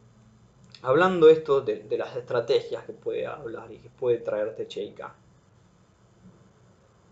hablando 0.83 1.29
esto 1.29 1.61
de, 1.61 1.83
de, 1.83 1.99
las 1.99 2.17
estrategias 2.17 2.85
que 2.85 2.93
puede 2.93 3.27
hablar 3.27 3.71
y 3.71 3.79
que 3.79 3.89
puede 3.91 4.19
traerte 4.19 4.67
Cheika. 4.67 5.15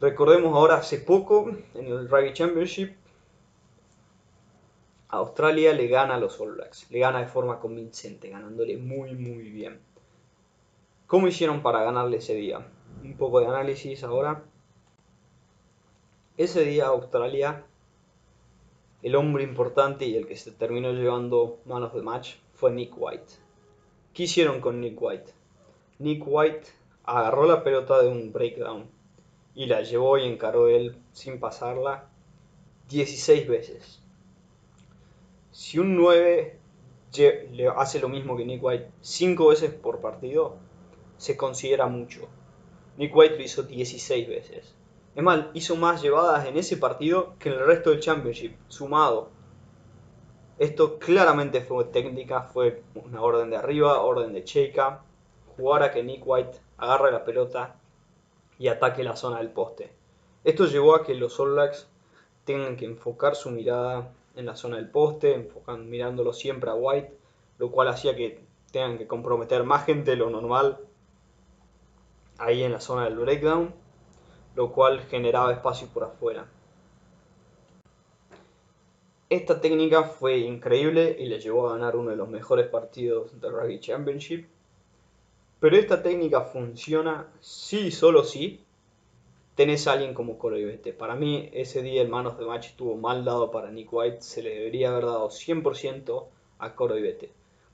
Recordemos 0.01 0.55
ahora 0.55 0.77
hace 0.77 0.99
poco 0.99 1.51
en 1.75 1.87
el 1.87 2.09
Rugby 2.09 2.33
Championship 2.33 2.95
Australia 5.19 5.73
le 5.73 5.87
gana 5.87 6.17
a 6.17 6.19
los 6.19 6.41
All 6.41 6.53
Blacks, 6.53 6.91
le 6.91 6.99
gana 6.99 7.21
de 7.21 7.27
forma 7.27 7.61
convincente, 7.61 8.29
ganándole 8.29 8.77
muy 8.77 9.15
muy 9.15 9.51
bien. 9.51 9.81
¿Cómo 11.07 11.29
hicieron 11.29 11.63
para 11.63 11.83
ganarle 11.83 12.17
ese 12.17 12.35
día? 12.35 12.67
Un 13.05 13.19
poco 13.19 13.41
de 13.41 13.47
análisis 13.47 14.03
ahora. 14.03 14.45
Ese 16.39 16.65
día 16.65 16.87
Australia, 16.87 17.67
el 19.03 19.15
hombre 19.15 19.45
importante 19.45 20.07
y 20.07 20.17
el 20.17 20.27
que 20.27 20.37
se 20.37 20.53
terminó 20.53 20.91
llevando 20.93 21.59
man 21.67 21.83
of 21.83 21.93
the 21.93 22.01
match 22.01 22.37
fue 22.55 22.73
Nick 22.73 22.95
White. 22.97 23.35
¿Qué 24.15 24.23
hicieron 24.23 24.63
con 24.63 24.81
Nick 24.81 24.97
White? 24.99 25.35
Nick 25.99 26.25
White 26.27 26.67
agarró 27.05 27.45
la 27.47 27.63
pelota 27.63 28.01
de 28.01 28.09
un 28.09 28.33
breakdown 28.33 28.87
y 29.55 29.67
la 29.67 29.83
llevó 29.83 30.17
y 30.17 30.25
encaró 30.25 30.69
él 30.69 30.97
sin 31.13 31.39
pasarla 31.39 32.09
16 32.89 33.47
veces. 33.47 34.01
Si 35.51 35.79
un 35.79 35.95
9 35.95 36.59
le 37.53 37.69
hace 37.69 38.01
lo 38.01 38.09
mismo 38.09 38.35
que 38.35 38.47
Nick 38.47 38.65
White 38.65 38.91
5 39.03 39.49
veces 39.49 39.75
por 39.75 40.01
partido, 40.01 40.57
se 41.19 41.37
considera 41.37 41.87
mucho. 41.87 42.29
Nick 42.97 43.15
White 43.15 43.37
lo 43.37 43.43
hizo 43.43 43.63
16 43.65 44.29
veces. 44.29 44.75
Es 45.15 45.23
más, 45.23 45.47
hizo 45.55 45.77
más 45.77 46.03
llevadas 46.03 46.47
en 46.47 46.57
ese 46.57 46.77
partido 46.77 47.35
que 47.39 47.49
en 47.49 47.57
el 47.57 47.67
resto 47.67 47.91
del 47.91 48.01
Championship, 48.01 48.57
sumado. 48.69 49.31
Esto 50.59 50.99
claramente 50.99 51.61
fue 51.61 51.85
técnica, 51.87 52.43
fue 52.43 52.83
una 52.95 53.21
orden 53.21 53.51
de 53.51 53.57
arriba, 53.57 54.01
orden 54.01 54.33
de 54.33 54.45
Cheika. 54.45 55.03
Jugar 55.57 55.83
a 55.85 55.91
que 55.93 56.03
Nick 56.03 56.23
White 56.25 56.59
agarre 56.79 57.13
la 57.13 57.25
pelota 57.25 57.77
y 58.59 58.69
ataque 58.69 59.05
la 59.05 59.17
zona 59.17 59.39
del 59.39 59.51
poste. 59.51 59.93
Esto 60.43 60.67
llevó 60.67 60.95
a 60.95 61.05
que 61.05 61.15
los 61.15 61.39
All 61.41 61.59
tengan 62.45 62.77
que 62.77 62.85
enfocar 62.85 63.35
su 63.35 63.51
mirada 63.51 64.13
en 64.37 64.47
la 64.47 64.57
zona 64.57 64.77
del 64.77 64.91
poste, 64.91 65.35
enfocan, 65.35 65.89
mirándolo 65.89 66.33
siempre 66.33 66.71
a 66.71 66.75
White, 66.75 67.17
lo 67.59 67.71
cual 67.71 67.89
hacía 67.89 68.15
que 68.17 68.45
tengan 68.73 68.99
que 68.99 69.07
comprometer 69.07 69.65
más 69.65 69.85
gente 69.87 70.13
de 70.13 70.17
lo 70.17 70.31
normal 70.31 70.79
ahí 72.39 72.63
en 72.63 72.73
la 72.73 72.81
zona 72.81 73.05
del 73.05 73.17
breakdown, 73.17 73.75
lo 74.55 74.73
cual 74.73 75.01
generaba 75.01 75.53
espacio 75.53 75.89
por 75.89 76.05
afuera. 76.05 76.47
Esta 79.31 79.61
técnica 79.61 80.05
fue 80.05 80.39
increíble 80.39 81.17
y 81.19 81.27
le 81.27 81.41
llevó 81.41 81.69
a 81.69 81.73
ganar 81.73 81.97
uno 81.97 82.11
de 82.11 82.17
los 82.17 82.29
mejores 82.29 82.69
partidos 82.69 83.41
del 83.41 83.53
Rugby 83.53 83.81
Championship. 83.81 84.47
Pero 85.59 85.77
esta 85.77 86.03
técnica 86.03 86.43
funciona 86.43 87.27
si 87.41 87.91
solo 87.91 88.23
si 88.23 88.61
tenés 89.55 89.87
a 89.87 89.93
alguien 89.93 90.15
como 90.15 90.39
Corey 90.39 90.79
Para 90.99 91.15
mí 91.15 91.49
ese 91.53 91.83
día 91.83 92.03
el 92.03 92.09
manos 92.09 92.39
de 92.39 92.45
match 92.45 92.67
estuvo 92.69 92.97
mal 92.97 93.25
dado 93.25 93.51
para 93.51 93.71
Nick 93.71 93.93
White, 93.93 94.21
se 94.21 94.43
le 94.43 94.51
debería 94.51 94.91
haber 94.91 95.07
dado 95.07 95.31
100% 95.31 96.27
a 96.59 96.75
Corey 96.75 97.17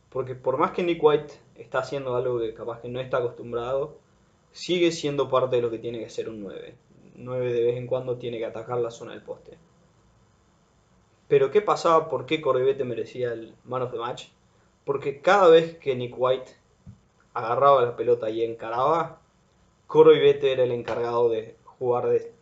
Porque 0.09 0.35
por 0.35 0.57
más 0.57 0.73
que 0.73 0.83
Nick 0.83 1.03
White 1.03 1.35
está 1.57 1.81
haciendo 1.81 2.17
algo 2.17 2.39
que 2.39 2.55
capaz 2.55 2.81
que 2.81 2.89
no 2.89 3.01
está 3.01 3.19
acostumbrado, 3.19 3.99
sigue 4.53 4.93
siendo 4.93 5.29
parte 5.29 5.57
de 5.57 5.63
lo 5.63 5.71
que 5.71 5.79
tiene 5.79 5.99
que 5.99 6.11
ser 6.11 6.29
un 6.29 6.41
9. 6.43 6.75
9 7.17 7.53
de 7.53 7.65
vez 7.65 7.77
en 7.77 7.87
cuando 7.87 8.17
tiene 8.17 8.39
que 8.39 8.47
atacar 8.47 8.79
la 8.79 8.91
zona 8.91 9.13
del 9.13 9.23
poste. 9.23 9.59
Pero 11.29 11.51
¿qué 11.51 11.61
pasaba? 11.61 12.09
¿Por 12.09 12.27
qué 12.27 12.41
Corribete 12.41 12.85
merecía 12.85 13.33
el 13.33 13.55
man 13.65 13.83
of 13.83 13.93
the 13.93 13.99
match? 13.99 14.29
Porque 14.85 15.21
cada 15.21 15.49
vez 15.49 15.77
que 15.79 15.95
Nick 15.95 16.15
White 16.17 16.57
agarraba 17.35 17.83
la 17.83 17.97
pelota 17.97 18.31
y 18.31 18.43
encaraba, 18.43 19.21
Corribete 19.87 20.53
era 20.53 20.65
el 20.65 20.73
encargado 20.73 21.29
de 21.29 21.57
jugar 21.65 22.09
de 22.09 22.33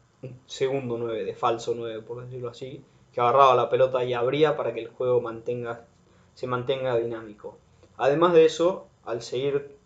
segundo 0.46 0.96
9, 0.98 1.24
de 1.24 1.34
falso 1.34 1.74
9, 1.76 2.02
por 2.02 2.24
decirlo 2.24 2.48
así, 2.48 2.82
que 3.12 3.20
agarraba 3.20 3.54
la 3.54 3.68
pelota 3.68 4.04
y 4.04 4.14
abría 4.14 4.56
para 4.56 4.72
que 4.72 4.80
el 4.80 4.88
juego 4.88 5.20
mantenga, 5.20 5.86
se 6.34 6.46
mantenga 6.46 6.96
dinámico. 6.96 7.58
Además 7.96 8.32
de 8.32 8.44
eso, 8.44 8.86
al 9.04 9.22
seguir 9.22 9.77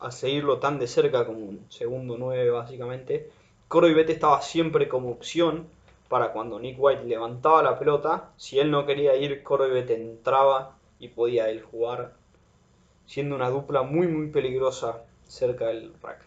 a 0.00 0.10
seguirlo 0.10 0.58
tan 0.58 0.78
de 0.78 0.86
cerca 0.86 1.26
como 1.26 1.40
un 1.40 1.66
segundo 1.68 2.16
9 2.18 2.50
básicamente, 2.50 3.30
Coro 3.68 3.88
y 3.88 4.00
estaba 4.00 4.40
siempre 4.42 4.88
como 4.88 5.10
opción 5.10 5.68
para 6.08 6.32
cuando 6.32 6.58
Nick 6.58 6.76
White 6.78 7.04
levantaba 7.04 7.62
la 7.62 7.78
pelota, 7.78 8.32
si 8.36 8.58
él 8.58 8.70
no 8.70 8.84
quería 8.84 9.14
ir, 9.14 9.44
y 9.44 9.92
entraba 9.92 10.76
y 10.98 11.08
podía 11.08 11.48
él 11.48 11.62
jugar, 11.62 12.14
siendo 13.06 13.36
una 13.36 13.48
dupla 13.48 13.82
muy 13.82 14.08
muy 14.08 14.28
peligrosa 14.28 15.04
cerca 15.28 15.68
del 15.68 15.92
rack. 16.02 16.24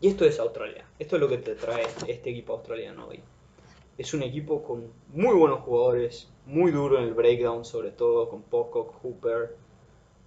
Y 0.00 0.08
esto 0.08 0.24
es 0.24 0.40
Australia, 0.40 0.84
esto 0.98 1.16
es 1.16 1.20
lo 1.20 1.28
que 1.28 1.38
te 1.38 1.54
trae 1.54 1.86
este 2.08 2.30
equipo 2.30 2.54
australiano 2.54 3.06
hoy. 3.06 3.20
Es 3.96 4.14
un 4.14 4.22
equipo 4.22 4.64
con 4.64 4.92
muy 5.12 5.34
buenos 5.34 5.60
jugadores, 5.60 6.28
muy 6.46 6.72
duro 6.72 6.98
en 6.98 7.04
el 7.04 7.14
breakdown, 7.14 7.64
sobre 7.64 7.90
todo 7.90 8.28
con 8.28 8.42
Pocock, 8.42 8.94
Hooper, 9.02 9.54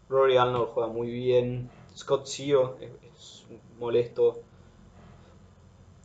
Rory 0.09 0.37
Arnold 0.37 0.69
juega 0.73 0.89
muy 0.89 1.11
bien, 1.11 1.69
Scott 1.95 2.25
Sio 2.25 2.77
es, 2.79 3.45
molesto. 3.79 4.41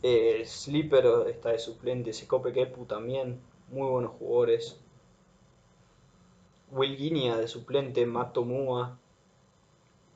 Eh, 0.02 0.42
Slipper 0.44 1.06
está 1.28 1.50
de 1.50 1.58
suplente. 1.58 2.12
Secope 2.12 2.52
Kepu 2.52 2.84
también. 2.84 3.40
Muy 3.70 3.88
buenos 3.88 4.12
jugadores. 4.18 4.78
Will 6.70 6.96
Guinea 6.96 7.36
de 7.36 7.48
suplente. 7.48 8.04
Mato 8.06 8.44
Mua. 8.44 8.98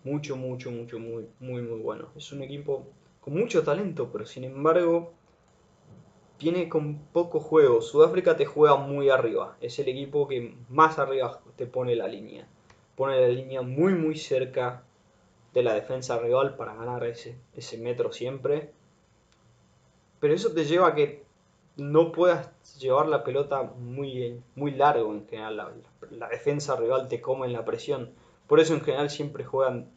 Mucho, 0.04 0.36
mucho, 0.36 0.70
mucho, 0.70 0.98
muy, 0.98 1.26
muy, 1.40 1.62
muy 1.62 1.80
bueno. 1.80 2.08
Es 2.16 2.32
un 2.32 2.42
equipo 2.42 2.86
con 3.20 3.34
mucho 3.34 3.62
talento, 3.62 4.10
pero 4.10 4.26
sin 4.26 4.44
embargo 4.44 5.12
viene 6.38 6.68
con 6.68 6.98
poco 7.12 7.40
juego. 7.40 7.80
Sudáfrica 7.80 8.36
te 8.36 8.44
juega 8.44 8.76
muy 8.76 9.10
arriba. 9.10 9.56
Es 9.60 9.78
el 9.78 9.88
equipo 9.88 10.26
que 10.26 10.54
más 10.68 10.98
arriba 10.98 11.40
te 11.56 11.66
pone 11.66 11.94
la 11.94 12.08
línea. 12.08 12.46
Pone 12.96 13.20
la 13.20 13.28
línea 13.28 13.62
muy, 13.62 13.94
muy 13.94 14.16
cerca 14.16 14.84
de 15.52 15.62
la 15.62 15.74
defensa 15.74 16.18
rival 16.18 16.56
para 16.56 16.74
ganar 16.74 17.04
ese, 17.04 17.36
ese 17.54 17.78
metro 17.78 18.12
siempre. 18.12 18.72
Pero 20.20 20.34
eso 20.34 20.52
te 20.52 20.64
lleva 20.64 20.88
a 20.88 20.94
que 20.94 21.24
no 21.76 22.12
puedas 22.12 22.50
llevar 22.78 23.06
la 23.06 23.24
pelota 23.24 23.62
muy, 23.62 24.40
muy 24.54 24.72
largo 24.72 25.12
en 25.12 25.26
general. 25.26 25.82
La, 26.10 26.28
defensa 26.28 26.76
rival 26.76 27.08
te 27.08 27.20
come 27.20 27.46
en 27.46 27.52
la 27.52 27.64
presión. 27.64 28.10
Por 28.46 28.60
eso 28.60 28.74
en 28.74 28.82
general 28.82 29.10
siempre 29.10 29.44
juegan. 29.44 29.90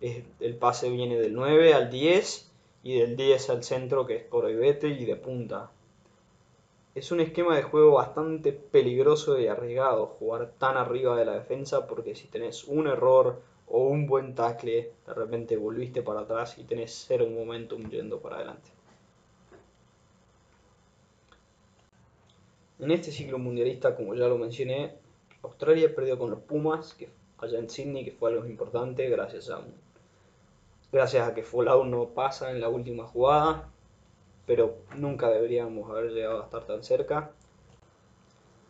el 0.00 0.56
pase 0.56 0.90
viene 0.90 1.16
del 1.16 1.34
9 1.34 1.74
al 1.74 1.90
10 1.90 2.50
y 2.82 2.98
del 2.98 3.16
10 3.16 3.50
al 3.50 3.64
centro 3.64 4.06
que 4.06 4.16
es 4.16 4.30
vete 4.30 4.88
y 4.88 5.04
de 5.04 5.16
punta. 5.16 5.70
Es 6.94 7.10
un 7.10 7.20
esquema 7.20 7.56
de 7.56 7.62
juego 7.62 7.94
bastante 7.94 8.52
peligroso 8.52 9.38
y 9.38 9.48
arriesgado 9.48 10.06
jugar 10.06 10.52
tan 10.58 10.76
arriba 10.76 11.16
de 11.16 11.24
la 11.24 11.32
defensa 11.32 11.86
porque 11.88 12.14
si 12.14 12.28
tenés 12.28 12.64
un 12.64 12.86
error 12.86 13.42
o 13.68 13.88
un 13.88 14.06
buen 14.06 14.34
tackle, 14.34 14.92
de 15.06 15.14
repente 15.14 15.56
volviste 15.56 16.02
para 16.02 16.20
atrás 16.20 16.58
y 16.58 16.64
tenés 16.64 17.04
cero 17.06 17.26
momentum 17.28 17.88
yendo 17.88 18.20
para 18.20 18.36
adelante. 18.36 18.70
En 22.78 22.90
este 22.90 23.12
ciclo 23.12 23.38
mundialista, 23.38 23.96
como 23.96 24.14
ya 24.14 24.26
lo 24.26 24.36
mencioné, 24.36 24.94
Australia 25.42 25.94
perdió 25.94 26.18
con 26.18 26.30
los 26.30 26.40
Pumas, 26.40 26.94
que 26.94 27.08
allá 27.38 27.58
en 27.58 27.70
Sydney, 27.70 28.04
que 28.04 28.12
fue 28.12 28.30
algo 28.30 28.46
importante, 28.46 29.08
gracias 29.08 29.48
a 29.50 29.62
gracias 30.92 31.28
a 31.28 31.34
que 31.34 31.42
Fallout 31.42 31.86
no 31.86 32.06
pasa 32.08 32.50
en 32.50 32.60
la 32.60 32.68
última 32.68 33.04
jugada, 33.04 33.68
pero 34.46 34.76
nunca 34.96 35.28
deberíamos 35.28 35.90
haber 35.90 36.12
llegado 36.12 36.40
a 36.42 36.44
estar 36.44 36.64
tan 36.64 36.84
cerca. 36.84 37.32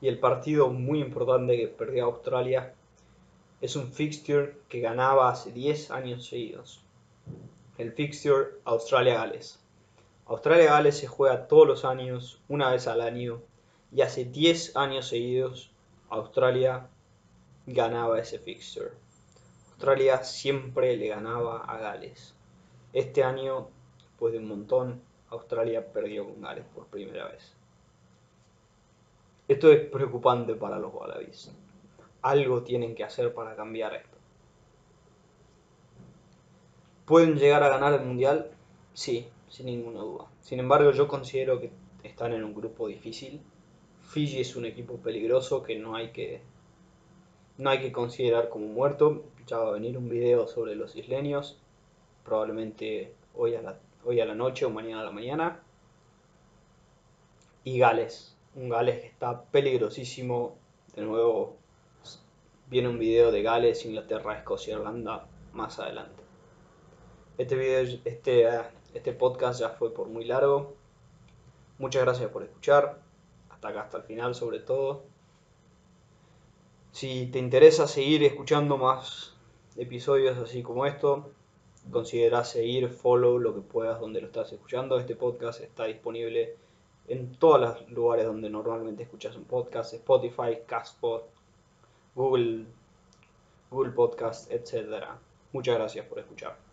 Y 0.01 0.09
el 0.09 0.19
partido 0.19 0.71
muy 0.71 1.01
importante 1.01 1.57
que 1.57 1.69
perdió 1.69 2.05
Australia 2.05 2.75
es 3.65 3.77
un 3.77 3.91
fixture 3.91 4.59
que 4.69 4.81
ganaba 4.81 5.31
hace 5.31 5.51
10 5.51 5.91
años 5.91 6.27
seguidos. 6.27 6.83
El 7.79 7.93
fixture 7.93 8.61
Australia-Gales. 8.67 9.59
Australia-Gales 10.27 10.99
se 10.99 11.07
juega 11.07 11.49
todos 11.49 11.67
los 11.67 11.85
años, 11.87 12.43
una 12.49 12.71
vez 12.71 12.87
al 12.89 13.01
año, 13.01 13.41
y 13.91 14.03
hace 14.03 14.27
10 14.27 14.77
años 14.77 15.09
seguidos 15.09 15.71
Australia 16.11 16.89
ganaba 17.65 18.21
ese 18.21 18.39
fixture. 18.39 18.91
Australia 19.71 20.23
siempre 20.25 20.95
le 20.99 21.09
ganaba 21.09 21.65
a 21.65 21.79
Gales. 21.79 22.35
Este 22.93 23.25
año, 23.25 23.69
después 23.97 24.35
de 24.35 24.41
un 24.41 24.49
montón, 24.49 25.01
Australia 25.31 25.91
perdió 25.91 26.27
con 26.27 26.43
Gales 26.43 26.67
por 26.75 26.85
primera 26.89 27.29
vez. 27.29 27.55
Esto 29.49 29.73
es 29.73 29.89
preocupante 29.89 30.55
para 30.55 30.79
los 30.79 30.93
Wallabies 30.93 31.51
algo 32.25 32.62
tienen 32.62 32.95
que 32.95 33.05
hacer 33.05 33.35
para 33.35 33.55
cambiar 33.55 33.95
esto. 33.95 34.16
¿Pueden 37.05 37.37
llegar 37.37 37.62
a 37.62 37.68
ganar 37.68 37.93
el 37.93 38.07
Mundial? 38.07 38.51
Sí, 38.95 39.29
sin 39.51 39.66
ninguna 39.66 40.01
duda. 40.01 40.25
Sin 40.41 40.59
embargo, 40.59 40.91
yo 40.93 41.07
considero 41.07 41.61
que 41.61 41.70
están 42.03 42.33
en 42.33 42.43
un 42.43 42.55
grupo 42.55 42.89
difícil. 42.89 43.43
Fiji 44.05 44.41
es 44.41 44.57
un 44.57 44.64
equipo 44.64 44.97
peligroso 44.97 45.62
que 45.62 45.79
no 45.79 45.97
hay 45.97 46.12
que, 46.12 46.41
no 47.59 47.68
hay 47.68 47.81
que 47.81 47.93
considerar 47.93 48.49
como 48.49 48.68
muerto. 48.68 49.25
Ya 49.47 49.59
va 49.59 49.68
a 49.68 49.72
venir 49.72 49.99
un 49.99 50.09
video 50.09 50.49
sobre 50.49 50.77
los 50.77 50.97
isleños, 50.97 51.59
probablemente 52.25 53.12
hoy 53.35 53.55
a 53.55 53.61
la, 53.61 53.79
hoy 54.03 54.20
a 54.20 54.25
la 54.25 54.35
noche 54.35 54.64
o 54.64 54.70
mañana 54.70 55.03
a 55.03 55.05
la 55.05 55.11
mañana. 55.11 55.61
Y 57.64 57.79
Gales, 57.79 58.35
un 58.55 58.70
Gales 58.70 59.03
que 59.03 59.09
está 59.09 59.45
peligrosísimo. 59.45 60.57
De 60.97 61.03
nuevo, 61.03 61.57
Viene 62.67 62.89
un 62.89 62.99
video 62.99 63.31
de 63.31 63.43
Gales, 63.43 63.85
Inglaterra, 63.85 64.39
Escocia, 64.39 64.75
Irlanda 64.75 65.27
más 65.53 65.79
adelante. 65.79 66.23
Este 67.37 67.57
video, 67.57 68.01
este, 68.05 68.49
este 68.95 69.12
podcast 69.12 69.61
ya 69.61 69.71
fue 69.71 69.93
por 69.93 70.09
muy 70.09 70.25
largo. 70.25 70.75
Muchas 71.79 72.03
gracias 72.03 72.31
por 72.31 72.43
escuchar. 72.43 73.03
Hasta 73.51 73.69
acá, 73.69 73.83
hasta 73.83 73.99
el 73.99 74.05
final 74.05 74.35
sobre 74.35 74.61
todo. 74.61 75.05
Si 76.93 77.27
te 77.27 77.39
interesa 77.39 77.87
seguir 77.87 78.23
escuchando 78.23 78.79
más 78.79 79.37
episodios 79.77 80.39
así 80.39 80.62
como 80.62 80.87
esto, 80.87 81.33
considera 81.91 82.45
seguir, 82.45 82.89
follow 82.89 83.39
lo 83.39 83.55
que 83.55 83.61
puedas 83.61 84.01
donde 84.01 84.21
lo 84.21 84.29
estás 84.29 84.53
escuchando. 84.53 84.99
Este 84.99 85.17
podcast 85.17 85.61
está 85.61 85.85
disponible 85.85 86.57
en 87.09 87.37
todos 87.37 87.61
los 87.61 87.91
lugares 87.91 88.25
donde 88.25 88.49
normalmente 88.49 89.03
escuchas 89.03 89.37
un 89.37 89.45
podcast, 89.45 89.93
Spotify, 89.93 90.61
Castbox, 90.67 91.34
Google, 92.15 92.67
Google 93.71 93.93
Podcast, 93.93 94.51
etc. 94.51 95.05
Muchas 95.53 95.75
gracias 95.77 96.07
por 96.07 96.19
escuchar. 96.19 96.64